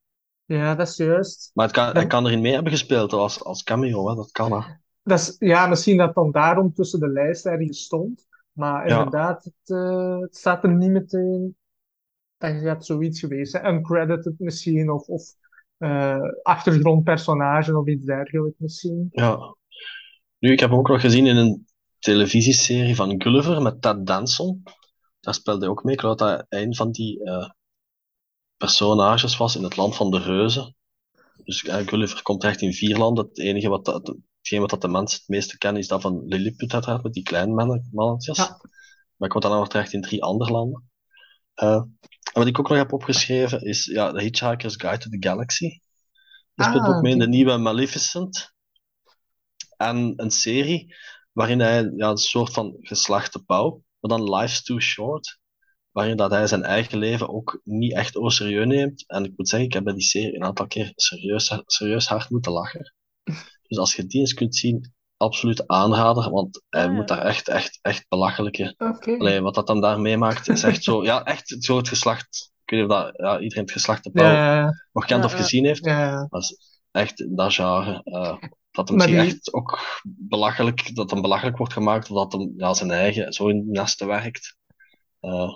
[0.45, 1.51] Ja, dat is juist.
[1.55, 4.15] Maar het kan, hij kan erin mee hebben gespeeld als, als cameo, hè.
[4.15, 4.53] dat kan.
[4.53, 4.61] Hè.
[5.03, 8.27] Dat is, ja, misschien dat dan daarom tussen de lijst ergens stond.
[8.53, 8.97] Maar Ja.
[8.99, 11.57] inderdaad, het, eh, het staat er niet meteen.
[12.39, 13.67] Dat gaat zoiets geweest zijn.
[13.75, 15.23] Uncredited misschien, of, of
[15.77, 19.09] eh, achtergrondpersonage of iets dergelijks misschien.
[19.11, 19.55] Ja.
[20.41, 21.67] Nu, ik heb hem ook nog gezien in een
[21.99, 24.63] televisieserie van Gulliver met Ted Danson.
[25.21, 25.95] Daar speelde hij ook mee.
[25.95, 27.51] Ik geloof dat hij een van die eh,
[28.57, 30.77] personages was in het land van de reuzen.
[31.45, 33.25] Dus eh, Gulliver komt echt in vier landen.
[33.25, 36.27] Het enige wat, dat, hetgeen wat dat de mensen het meeste kennen is dat van
[36.27, 38.37] Lilliput uiteraard, met die kleine mannetjes.
[38.37, 38.61] Ja.
[39.17, 40.91] Maar ik kom dan nog terecht in drie andere landen.
[41.55, 41.99] Eh, en
[42.33, 45.81] wat ik ook nog heb opgeschreven is ja, The Hitchhiker's Guide to the Galaxy.
[46.55, 48.55] Hij speelt Ah, ook mee in de nieuwe Maleficent.
[49.81, 50.95] En een serie
[51.33, 55.39] waarin hij ja, een soort van geslachte pauw, maar dan Life's Too Short.
[55.91, 59.05] Waarin dat hij zijn eigen leven ook niet echt au serieus neemt.
[59.07, 62.31] En ik moet zeggen, ik heb bij die serie een aantal keer serieus, serieus hard
[62.31, 62.95] moeten lachen.
[63.63, 67.49] Dus als je die eens kunt zien, absoluut aanrader, want hij Ah, moet daar echt,
[67.49, 68.75] echt, echt belachelijke.
[69.19, 72.53] Allee, wat dat dan daar meemaakt, is echt zo, ja, echt zo het geslacht.
[72.65, 74.73] Ik weet niet of dat, ja, iedereen het geslacht de Pauw ja, ja.
[74.93, 75.87] nog kent of gezien heeft.
[76.31, 76.57] is
[76.91, 78.01] echt dat genre.
[78.05, 78.37] eh,
[78.87, 82.75] dat hem die- echt ook belachelijk, dat hem belachelijk wordt gemaakt, of dat hem ja,
[82.75, 84.57] zijn eigen zo in het nesten werkt.
[85.21, 85.55] Eh,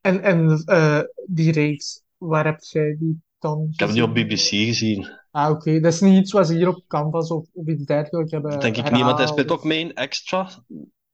[0.00, 4.14] En, en eh, die reeks, waar heb jij die dan ik heb die op?
[4.14, 5.08] BBC gezien.
[5.30, 5.80] Ah, oké.
[5.80, 8.60] Dat is niet iets wat ze hier op Canvas of, of iets dergelijks hebben Dat
[8.60, 10.50] denk ik niet, want hij speelt ook mee in Extra.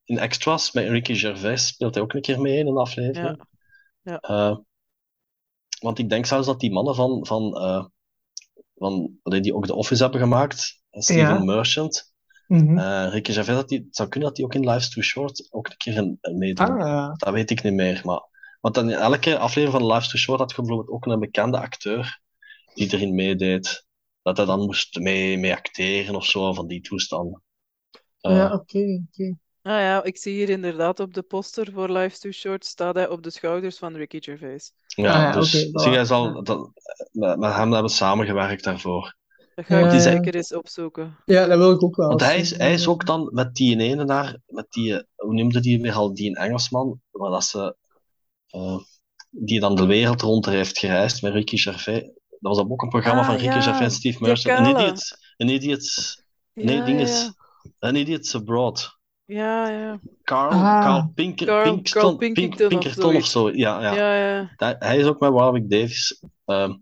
[0.05, 3.45] In Extras, met Ricky Gervais speelt hij ook een keer mee in een aflevering.
[4.03, 4.19] Ja.
[4.19, 4.57] Eh,
[5.81, 7.85] want ik denk zelfs dat die mannen van, van, eh,
[8.75, 11.45] van die ook The Office hebben gemaakt, Steven Ja.
[11.45, 12.13] Merchant,
[12.47, 12.79] Mhm.
[12.79, 15.49] eh, Ricky Gervais, dat die, het zou kunnen dat die ook in Life's Too Short
[15.51, 16.71] ook een keer een, een meedoen.
[16.71, 17.13] Ah, ja.
[17.17, 18.01] Dat weet ik niet meer.
[18.05, 18.23] Maar,
[18.61, 21.59] want dan in elke aflevering van Life's Too Short had je bijvoorbeeld ook een bekende
[21.59, 22.21] acteur
[22.75, 23.87] die erin meedeed.
[24.23, 27.43] Dat hij dan moest mee, mee acteren of zo, van die toestanden.
[28.21, 29.37] Eh, Ja, oké, oké.
[29.63, 33.09] Ah ja, ik zie hier inderdaad op de poster voor Life's Too Short staat hij
[33.09, 34.73] op de schouders van Ricky Gervais.
[34.87, 36.71] Ja, Ah ja, dus oké, zie jij zal, dat,
[37.13, 39.17] met, met hem hebben we samengewerkt daarvoor.
[39.55, 39.99] Dat ga ik Ja, ja.
[40.01, 41.17] zeker eens opzoeken.
[41.25, 43.79] Ja, dat wil ik ook wel Want hij is, hij is ook dan met die
[43.79, 47.45] ene daar, met die, eh, hoe noemde die weer al, die een Engelsman, waar dat
[47.45, 47.77] ze,
[48.47, 48.79] eh,
[49.31, 52.03] die dan de wereld rond heeft gereisd met Ricky Gervais.
[52.29, 54.59] Dat was ook een programma Ah, van Ricky ja, Gervais en Steve Merchant.
[54.59, 55.85] Een idiot, een idiot,
[56.55, 57.33] nee, Ja, ding ja, is,
[57.79, 58.99] een idiot abroad.
[59.25, 60.01] ja, ja.
[60.25, 60.81] Carl, Ah.
[60.85, 63.51] Carl, Pinker, Carl- Pinkston, Carl Pink- Pinkington of Pinkerton of zo.
[63.51, 63.95] Ja, ja.
[63.95, 64.53] Ja, ja.
[64.57, 66.75] Hij, hij is ook met Warwick Davis ehm,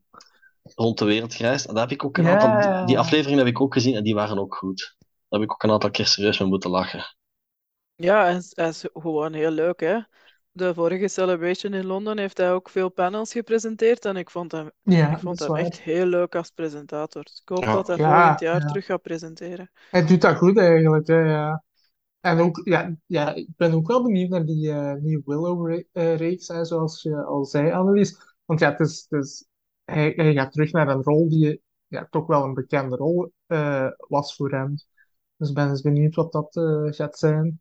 [0.74, 1.66] rond de wereld gereisd.
[1.66, 2.30] En daar heb ik ook een Ja.
[2.40, 4.96] aantal, die, afleveringen heb ik ook gezien en die waren ook goed.
[4.98, 7.04] Daar heb ik ook een aantal keer serieus mee moeten lachen.
[7.94, 9.98] Ja, hij is, hij is gewoon heel leuk, hè.
[10.52, 14.70] De vorige Celebration in Londen heeft hij ook veel panels gepresenteerd en ik vond hem,
[14.82, 15.60] Ja, ik vond hem waar.
[15.60, 17.22] echt heel leuk als presentator.
[17.22, 17.72] Dus ik hoop Ja.
[17.72, 18.66] dat hij Ja, volgend jaar ja.
[18.66, 19.70] terug gaat presenteren.
[19.90, 21.64] Hij doet dat goed eigenlijk, hè, ja.
[22.20, 26.64] En ook, ja, ja, ik ben ook wel benieuwd naar die eh nieuwe Willow-reeks, hè,
[26.64, 28.16] zoals je al zei, Annelies.
[28.44, 29.46] Want ja, het is, het is,
[29.92, 33.88] hij, hij gaat terug naar een rol die ja, toch wel een bekende rol eh,
[34.08, 34.74] was voor hem.
[35.36, 37.60] Dus ik ben eens benieuwd wat dat eh, gaat zijn.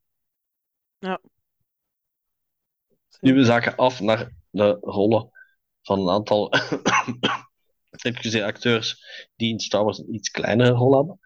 [3.19, 5.29] Nu we zaken af naar de rollen
[5.81, 6.51] van een aantal
[7.89, 9.03] excuseer, acteurs
[9.35, 11.19] die in Star Wars een iets kleinere rol hebben.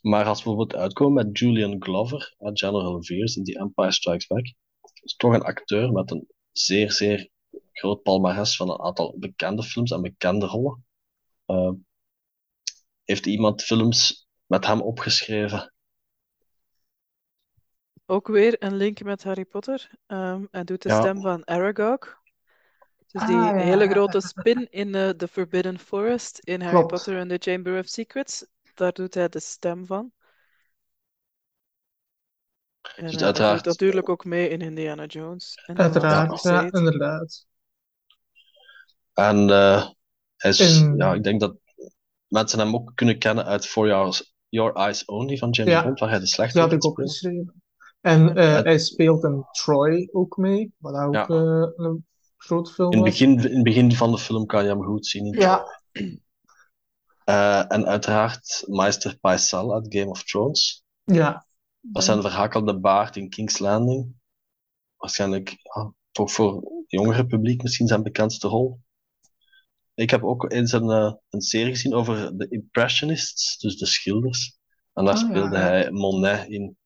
[0.00, 4.26] Maar als we bijvoorbeeld uitkomen met Julian Glover uit General Veers in The Empire Strikes
[4.26, 4.54] Back,
[5.02, 7.30] is toch een acteur met een zeer, zeer
[7.78, 10.84] groot palmares van een aantal bekende films en bekende rollen.
[11.46, 11.70] Eh,
[13.04, 15.72] heeft iemand films met hem opgeschreven?
[18.06, 19.90] Ook weer een link met Harry Potter.
[20.06, 20.96] Ehm, hij doet de Ja.
[20.98, 22.18] stem van Aragog.
[23.06, 26.90] Dus Ah, die ja, hele grote spin in eh, The Forbidden Forest in Harry Klopt.
[26.90, 28.46] Potter and the Chamber of Secrets.
[28.74, 30.12] Daar doet hij de stem van.
[32.96, 35.62] En Dus eh, doet natuurlijk ook mee in Indiana Jones.
[35.66, 37.46] En Uiteraard, ja, inderdaad.
[39.16, 39.86] En eh,
[40.36, 41.56] hij is, En- ja, ik denk dat
[42.26, 45.82] mensen hem ook kunnen kennen uit For Your, Your Eyes Only van James Ja.
[45.84, 46.98] Bond, waar hij de slechte had ik speelt.
[46.98, 47.62] opgeschreven.
[48.00, 48.62] En eh, Ja.
[48.62, 51.26] hij speelt een Troy ook mee, wat ook Ja.
[51.26, 52.06] eh, een
[52.36, 55.06] groot film In het, begin, in het begin van de film kan je hem goed
[55.06, 55.26] zien.
[55.40, 55.64] Ja,
[57.68, 60.84] en uiteraard Meister Pycelle uit Game of Thrones.
[61.04, 61.44] ja.
[61.88, 64.14] Dat zijn verhakelde baard in King's Landing.
[64.96, 68.80] Waarschijnlijk ja, toch voor het jongere publiek misschien zijn bekendste rol.
[69.96, 74.58] Ik heb ook eens een, eh, een serie gezien over de Impressionists, dus de schilders.
[74.92, 75.62] En daar Ah, speelde ja.
[75.62, 76.76] hij Monet in.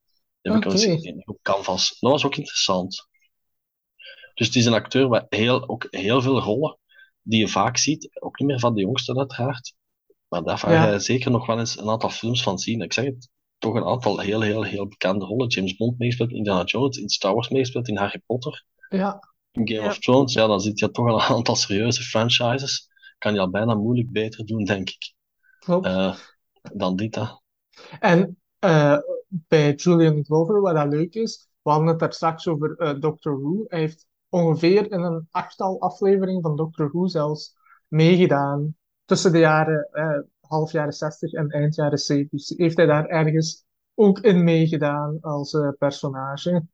[0.43, 0.95] Die heb ik al eens Oké.
[0.95, 1.97] gezien op Canvas.
[2.01, 3.09] Dat was ook interessant.
[4.35, 6.79] Dus het is een acteur met heel, ook heel veel rollen
[7.23, 8.09] die je vaak ziet.
[8.21, 9.75] Ook niet meer van de jongste uiteraard.
[10.29, 10.93] Maar daar ga Ja.
[10.93, 12.81] je zeker nog wel eens een aantal films van zien.
[12.81, 15.49] Ik zeg het, toch een aantal heel, heel, heel bekende rollen.
[15.49, 19.19] James Bond meespeelt, Indiana Jones, in Star Wars meespeelt, in Harry Potter, Ja,
[19.53, 19.87] in Game Ja.
[19.89, 20.33] of Thrones.
[20.33, 22.89] Ja, dan zit je toch een aantal serieuze franchises.
[23.21, 25.15] Kan je al bijna moeilijk beter doen, denk ik,
[25.59, 25.87] klopt.
[25.87, 26.15] eh,
[26.75, 27.15] dan dit.
[27.15, 27.25] Hè.
[28.01, 28.99] En eh,
[29.29, 33.41] bij Julian Glover, wat dat leuk is, we hadden het daar straks over eh, Doctor
[33.41, 33.65] Who.
[33.69, 37.57] Hij heeft ongeveer in een achttal afleveringen van Doctor Who zelfs
[37.89, 38.77] meegedaan.
[39.05, 39.89] Tussen de jaren,
[40.41, 43.65] half jaren 60 en eind jaren 70 heeft hij daar ergens
[43.95, 46.67] ook in meegedaan als personage.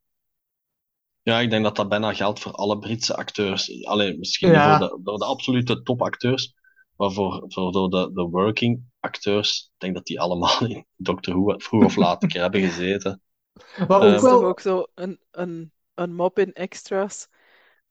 [1.27, 3.85] Ja, ik denk dat dat bijna geldt voor alle Britse acteurs.
[3.85, 4.53] Alleen misschien Ja.
[4.53, 6.53] niet voor de, voor de absolute topacteurs,
[6.95, 9.69] maar voor, voor de, de, de working acteurs.
[9.73, 13.21] Ik denk dat die allemaal in Doctor Who vroeg of laat een keer hebben gezeten.
[13.87, 17.27] Wat Eh, ook Dat wel, ook zo een, een, een mop in extras.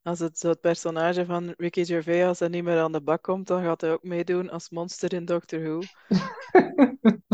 [0.03, 3.23] Als het, zo het personage van Ricky Gervais, als hij niet meer aan de bak
[3.23, 5.81] komt, dan gaat hij ook meedoen als monster in Doctor Who.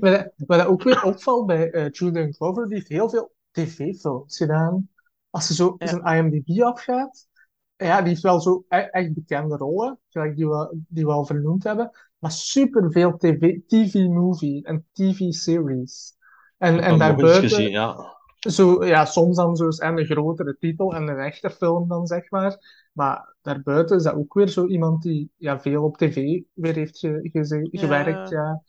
[0.00, 4.88] Wat, wat ook weer opvalt bij uh, Julian Glover, die heeft heel veel tv-films gedaan.
[5.30, 5.86] Als je zo Ja.
[5.86, 7.28] zijn IMDb afgaat,
[7.76, 11.24] ja, die heeft wel zo e- echt bekende rollen, gelijk die we, die we al
[11.26, 16.14] vernoemd hebben, maar superveel tv, TV-movie en TV-series.
[16.58, 18.14] En, en daarbuiten, gezien, ja.
[18.38, 22.06] zo, ja, soms dan zo eens en een grotere titel en een echte film dan,
[22.06, 22.56] zeg maar.
[22.92, 26.98] Maar daarbuiten is dat ook weer zo iemand die ja, veel op tv weer heeft
[26.98, 27.80] ge- Ja.
[27.80, 28.62] gewerkt, ja.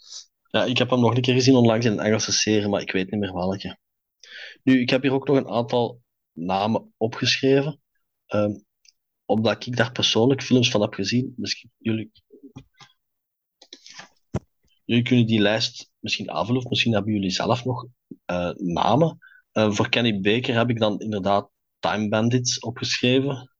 [0.49, 2.91] Ja, ik heb hem nog een keer gezien onlangs in een Engelse serie, maar ik
[2.91, 3.77] weet niet meer welke.
[4.63, 6.01] Nu, ik heb hier ook nog een aantal
[6.31, 7.81] namen opgeschreven.
[8.25, 8.51] Ehm,
[9.25, 11.33] omdat ik daar persoonlijk films van heb gezien.
[11.37, 12.11] Misschien jullie,
[14.85, 17.87] jullie kunnen die lijst misschien aanvullen, of misschien hebben jullie zelf nog
[18.25, 19.17] eh, namen.
[19.51, 21.49] Eh, voor Kenny Baker heb ik dan inderdaad
[21.79, 23.51] Time Bandits opgeschreven.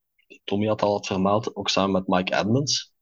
[0.43, 2.93] Tommy had al wat vermeld, ook samen met Mike Edmonds.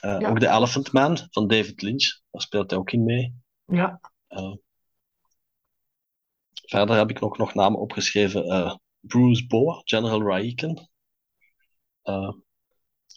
[0.00, 0.28] Eh, Ja.
[0.28, 3.34] Ook The Elephant Man van David Lynch, daar speelt hij ook in mee.
[3.64, 4.00] Ja,
[6.68, 8.44] verder heb ik nog, nog namen opgeschreven.
[8.44, 10.90] eh, Bruce Boa, General Raiken.
[12.02, 12.32] Eh,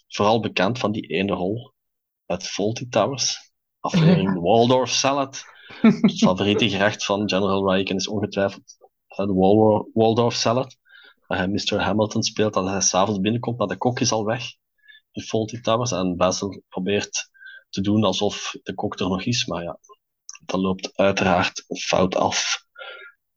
[0.08, 1.74] vooral bekend van die ene rol
[2.26, 3.52] uit Fawlty Towers.
[3.80, 5.43] Aflevering Waldorf Salad.
[5.82, 8.78] Het favoriete gerecht van General Raiken is ongetwijfeld
[9.08, 10.78] eh, de Wal- Waldorf Salad.
[11.28, 11.82] Waar hij Mr.
[11.82, 14.43] Hamilton speelt, dat hij s'avonds binnenkomt, maar de kok is al weg
[15.12, 15.91] in Fawlty Towers.
[15.91, 17.30] En Basil probeert
[17.70, 19.80] te doen alsof de kok er nog is, maar ja,
[20.45, 22.64] dat loopt uiteraard fout af.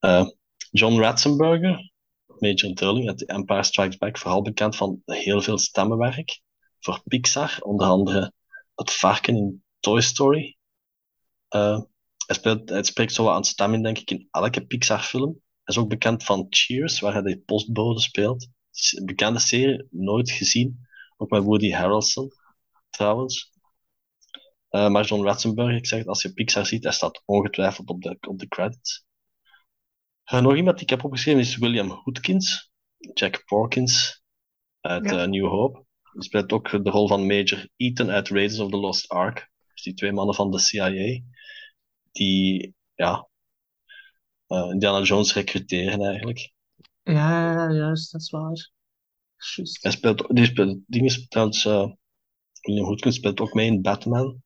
[0.05, 0.27] Eh,
[0.71, 1.91] John Ratzenberger,
[2.39, 6.41] Major Durling uit Empire Strikes Back, vooral bekend van heel veel stemmenwerk
[6.81, 8.33] voor Pixar, onder andere
[8.75, 10.57] het varken in Toy Story.
[11.49, 11.81] Eh,
[12.27, 15.31] hij, speelt, spreekt zo aan stem in, denk ik, in elke Pixar-film.
[15.33, 18.49] Hij is ook bekend van Cheers, waar hij de postbode speelt.
[19.05, 20.87] Bekende serie, nooit gezien.
[21.17, 22.33] Ook met Woody Harrelson,
[22.91, 23.53] trouwens.
[24.69, 28.03] Eh, maar John Ratzenberger, ik zeg het, als je Pixar ziet, hij staat ongetwijfeld op
[28.03, 29.04] de, op de credits.
[30.25, 32.73] Eh, nog iemand die ik heb opgeschreven is William Hootkins,
[33.15, 34.23] Jack Porkins
[34.81, 35.23] uit Ja.
[35.23, 35.85] eh, New Hope.
[36.13, 39.51] Die speelt ook de rol van Major Eaton uit Raiders of the Lost Ark.
[39.73, 41.21] Dus die twee mannen van de CIA,
[42.13, 43.29] die ja,
[44.47, 46.53] eh, Indiana Jones recruteren eigenlijk.
[47.03, 48.71] ja, juist, dat is waar.
[49.81, 51.91] Hij speelt, die speelt, dingen is trouwens, eh,
[52.61, 54.43] William Hootkins speelt ook mee in Batman.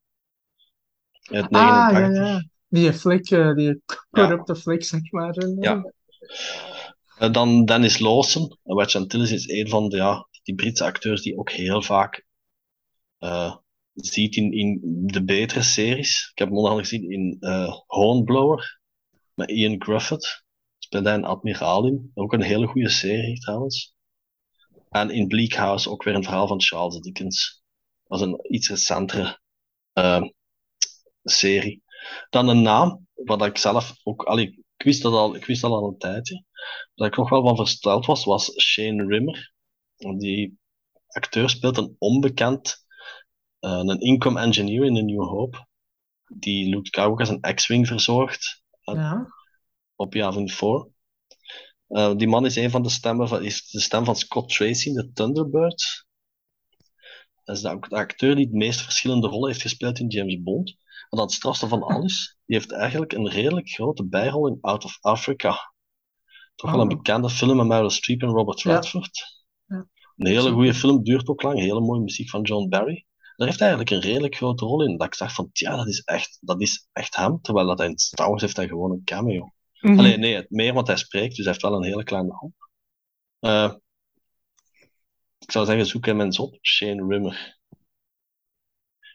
[1.23, 2.17] Uit Ah, 89.
[2.17, 2.43] ja, ja.
[2.69, 5.35] Die flik, eh, die corrupte flik, zeg maar.
[5.35, 5.57] eh.
[5.61, 5.93] Ja.
[7.19, 8.59] Eh, dan Dennis Lawson.
[8.63, 12.25] Wedge Antilles is een van de, ja, die Britse acteurs die ook heel vaak
[13.19, 13.57] eh,
[13.95, 16.29] ziet in, in de betere series.
[16.33, 18.81] Ik heb hem onder andere gezien in eh Hornblower
[19.35, 20.45] met Ian Griffith.
[20.79, 22.11] Speelt hij een admiraal in.
[22.15, 23.95] Ook een hele goede serie trouwens.
[24.91, 27.63] En in Bleak House ook weer een verhaal van Charles Dickens.
[28.07, 29.41] Dat was een iets recentere
[29.93, 30.23] eh,
[31.25, 31.83] serie.
[32.31, 34.47] Dan een naam, wat ik zelf ook, allee,
[34.77, 36.45] ik wist dat al, ik wist dat al een tijdje.
[36.95, 39.53] Wat ik nog wel van versteld was, was Shane Rimmer.
[39.97, 40.59] Die
[41.09, 42.87] acteur speelt een onbekend,
[43.59, 45.67] eh, een income engineer in A New Hope,
[46.35, 49.27] die Luke Skywalker zijn X-Wing verzorgt Ja.
[49.97, 50.89] op Yavin 4.
[51.87, 54.89] Eh, die man is een van de stemmen van, is de stem van Scott Tracy
[54.89, 56.07] in de Thunderbirds.
[57.45, 60.77] Dat is de, de acteur die het meest verschillende rollen heeft gespeeld in James Bond.
[61.09, 64.99] Dan het strafste van alles, die heeft eigenlijk een redelijk grote bijrol in Out of
[65.01, 65.73] Africa.
[66.55, 66.97] Toch wel een Oh.
[66.97, 68.75] bekende film met Meryl Streep en Robert Ja.
[68.75, 69.45] Redford.
[69.67, 69.87] Ja.
[70.17, 73.07] Een hele goede film, duurt ook lang, hele mooie muziek van John Barry.
[73.37, 74.97] Daar heeft hij eigenlijk een redelijk grote rol in.
[74.97, 77.41] Dat ik dacht van, tja, dat is echt, dat is echt hem.
[77.41, 79.53] Terwijl dat hij in Star Wars heeft hij gewoon een cameo.
[79.81, 79.99] Mhm.
[79.99, 82.53] Allee, nee, het meer, want hij spreekt, dus hij heeft wel een hele kleine rol.
[83.39, 83.73] Eh,
[85.39, 86.59] ik zou zeggen, zoek hem eens op.
[86.63, 87.58] Shane Rimmer.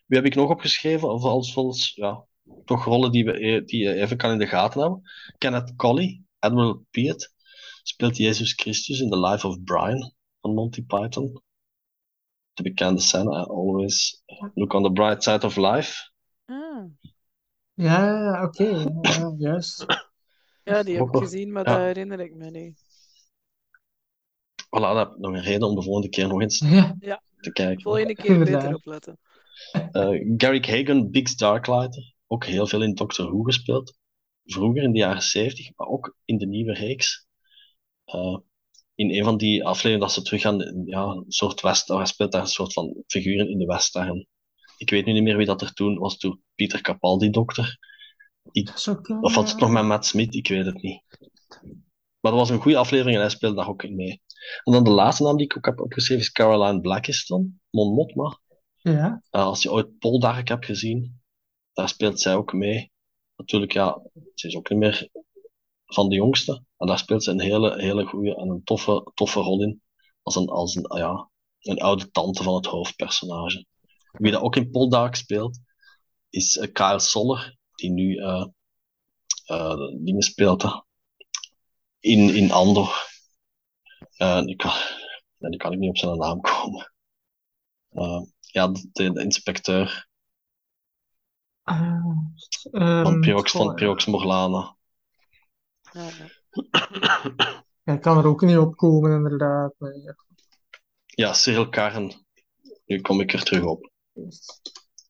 [0.05, 1.09] Wie heb ik nog opgeschreven?
[1.09, 2.25] Of als, als ja,
[2.65, 5.11] toch rollen die, we, e- die je even kan in de gaten houden.
[5.37, 7.33] Kenneth Colley, Admiral Piet,
[7.83, 11.41] speelt Jezus Christus in The Life of Brian van Monty Python.
[12.53, 14.23] De bekende scène, I always
[14.53, 16.11] look on the bright side of life.
[16.45, 16.85] Ah.
[17.73, 18.63] Ja, oké.
[18.63, 19.85] ja, ja, juist.
[20.63, 21.75] Ja, die heb ik gezien, maar ja.
[21.75, 22.81] dat herinner ik me niet.
[24.65, 27.51] Voilà, dat heb ik nog een reden om de volgende keer nog eens Ja, te
[27.51, 27.81] kijken.
[27.81, 29.19] Volgende keer beter opletten.
[29.91, 33.97] Eh Garrick Hagan, Biggs Darklighter, ook heel veel in Doctor Who gespeeld.
[34.45, 37.27] Vroeger in de jaren 70, maar ook in de nieuwe reeks.
[38.05, 38.37] Eh,
[38.95, 42.31] in een van die afleveringen dat ze teruggaan, in, ja, een soort West, hij speelt
[42.31, 44.27] daar een soort van figuren in de Western.
[44.77, 47.77] Ik weet nu niet meer wie dat er toen was, toen Pieter Capaldi dokter.
[49.09, 50.35] eh, Of was het nog met Matt Smith?
[50.35, 51.01] Ik weet het niet.
[52.19, 54.21] Maar dat was een goede aflevering en hij speelde daar ook in mee.
[54.63, 58.39] En dan de laatste naam die ik ook heb opgeschreven is Caroline Blackiston, Mon Mothma.
[58.83, 61.21] Ja, Uh, als je ooit Poldark hebt gezien,
[61.73, 62.91] daar speelt zij ook mee.
[63.35, 64.01] natuurlijk, ja,
[64.35, 65.09] ze is ook niet meer
[65.85, 66.63] van de jongste.
[66.77, 69.81] En daar speelt ze een hele, hele goede en een toffe, toffe rol in.
[70.21, 71.29] Als een, als een, ja,
[71.59, 73.65] een oude tante van het hoofdpersonage.
[74.11, 75.59] Wie dat ook in Poldark speelt,
[76.29, 78.45] is uh, Soller, die nu uh,
[79.51, 80.83] uh, dingen speelt
[81.99, 83.11] in, in Andor.
[84.17, 84.73] Nu, kan,
[85.37, 86.93] nu kan ik niet op zijn naam komen.
[88.53, 90.07] Ja, de, de, inspecteur.
[91.63, 94.75] Uh, van Piox, van Piox Morlana.
[95.91, 96.09] Ja,
[97.83, 99.73] ja, ik kan er ook niet op komen, inderdaad.
[99.77, 100.01] Nee.
[101.05, 102.25] Ja, Cyril Karen.
[102.85, 103.91] Nu kom ik er terug op.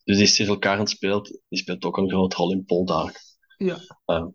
[0.04, 3.22] Dus die Cyril Karen speelt, die speelt ook een grote rol in Poldark.
[3.58, 3.78] Ja.
[4.06, 4.28] Uh,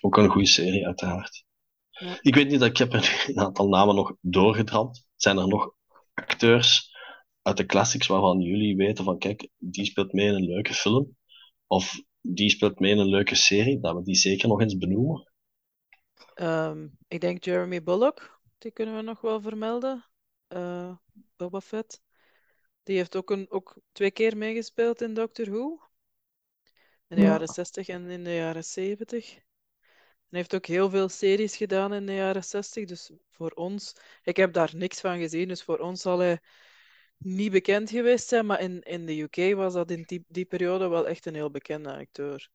[0.00, 1.44] ook een goede serie, uiteraard.
[1.90, 2.18] Ja.
[2.20, 5.06] Ik weet niet, ik heb er een aantal namen nog doorgedramd.
[5.16, 5.74] Zijn er nog
[6.14, 6.91] acteurs
[7.42, 11.16] uit de classics waarvan jullie weten van, kijk, die speelt mee in een leuke film?
[11.66, 13.80] Of die speelt mee in een leuke serie?
[13.80, 15.32] Dat we die zeker nog eens benoemen.
[16.34, 20.04] Um, ik denk Jeremy Bullock, die kunnen we nog wel vermelden.
[20.48, 20.96] Uh,
[21.36, 22.00] Boba Fett.
[22.82, 25.80] Die heeft ook, een, ook twee keer meegespeeld in Doctor Who.
[27.08, 27.28] In de Ja.
[27.28, 29.34] jaren 60 en in de jaren 70.
[29.34, 29.42] En
[30.38, 32.84] heeft ook heel veel series gedaan in de jaren 60.
[32.84, 36.40] Dus voor ons, ik heb daar niks van gezien, dus voor ons zal hij
[37.22, 38.46] niet bekend geweest zijn.
[38.46, 41.50] Maar in, in de UK was dat in die, die periode wel echt een heel
[41.50, 42.50] bekende acteur.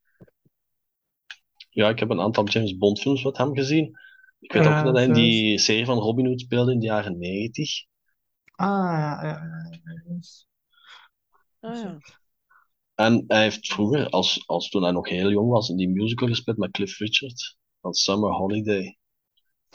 [1.70, 3.98] Ja, ik heb een aantal James Bond films met hem gezien.
[4.40, 6.86] Ik weet Ja, ook dat hij in die serie van Robin Hood speelde in de
[6.86, 7.86] jaren 90.
[8.60, 8.68] Ah,
[9.00, 10.20] ja, ja, ja, ja.
[11.62, 12.02] Ah ja.
[12.96, 16.28] En hij heeft vroeger, als, als toen hij nog heel jong was, in die musical
[16.28, 18.98] gespeeld met Cliff Richard van Summer Holiday.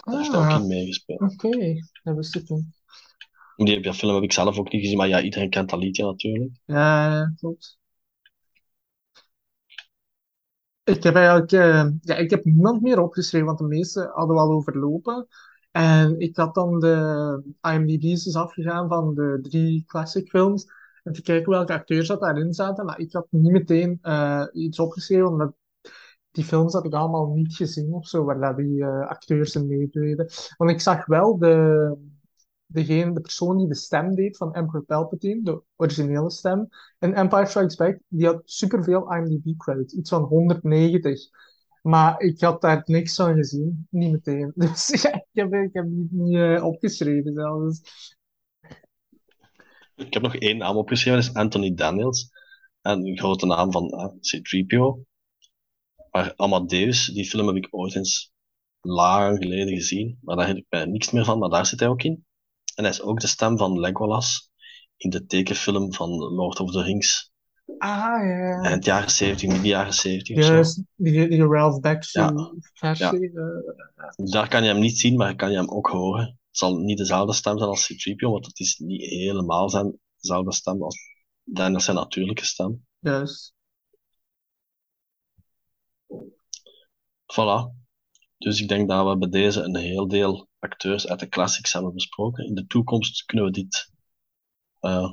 [0.09, 1.21] Daar heeft hij ook Ah, in meegespeeld.
[1.23, 1.75] oké.
[2.03, 2.82] Dat wist ik niet.
[3.57, 6.05] Die, die film heb ik zelf ook niet gezien, maar ja, iedereen kent dat liedje
[6.05, 6.51] natuurlijk.
[6.65, 7.81] Ja, klopt.
[10.85, 14.53] Ik heb eigenlijk, eh, ja, ik heb niemand meer opgeschreven, want de meeste hadden al
[14.53, 15.27] overlopen.
[15.71, 20.67] En ik had dan de IMDb's dus afgegaan van de drie classic films.
[21.03, 22.85] En te kijken welke acteurs dat daarin zaten.
[22.85, 25.55] Maar ik had niet meteen eh, iets opgeschreven, omdat
[26.31, 29.67] die films had ik allemaal niet gezien of zo, waar dat die eh, acteurs in
[29.67, 30.29] meededen.
[30.57, 31.97] Want ik zag wel de,
[32.73, 36.69] degene, de persoon die de stem deed van Emperor Palpatine, de originele stem,
[36.99, 41.21] in Empire Strikes Back, die had superveel IMDb-credits, iets van 190.
[41.83, 44.53] Maar ik had daar niks van gezien, niet meteen.
[44.57, 47.81] Dus ja, ik heb, ik heb niet, eh, opgeschreven zelfs.
[49.95, 52.31] Ik heb nog één naam opgeschreven, dat is Anthony Daniels.
[52.81, 55.11] En een grote naam van eh, C-3PO.
[56.11, 58.33] Maar Amadeus, die film heb ik ooit eens
[58.81, 60.19] lang geleden gezien.
[60.21, 62.25] Maar daar heb ik niks meer van, maar daar zit hij ook in.
[62.75, 64.51] En hij is ook de stem van Legolas
[64.97, 67.31] in de tekenfilm van Lord of the Rings.
[67.79, 67.89] Ah,
[68.25, 68.61] ja.
[68.63, 70.53] Eind jaren 70, midden jaren 70 of zo.
[70.53, 72.53] Juist, die, die Ralph Bakshi Ja.
[72.73, 73.33] versie.
[73.33, 76.25] eh, Daar kan je hem niet zien, maar kan je hem ook horen.
[76.25, 80.53] Het zal niet dezelfde stem zijn als C-3PO, want het is niet helemaal zijn dezelfde
[80.53, 80.97] stem als
[81.45, 82.87] Daniels zijn natuurlijke stem.
[82.99, 83.55] juist.
[87.35, 87.82] Voilà.
[88.43, 91.95] Dus ik denk dat we bij deze een heel deel acteurs uit de classics hebben
[91.95, 92.47] besproken.
[92.47, 93.91] In de toekomst kunnen we dit
[94.81, 95.11] eh,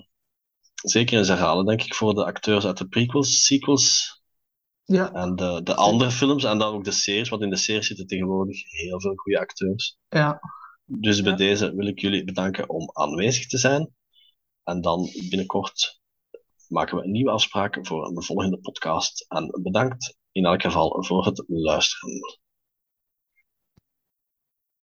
[0.84, 4.18] zeker eens herhalen, denk ik, voor de acteurs uit de prequels, sequels
[4.84, 6.43] Ja, en de, de andere films.
[6.43, 9.97] En dan ook de series, want in de series zitten tegenwoordig heel veel goede acteurs.
[10.10, 10.39] ja.
[10.91, 11.38] Dus bij Ja.
[11.38, 13.95] deze wil ik jullie bedanken om aanwezig te zijn.
[14.64, 16.01] En dan binnenkort
[16.68, 19.26] maken we een nieuwe afspraak voor een volgende podcast.
[19.27, 22.19] En bedankt in elk geval voor het luisteren.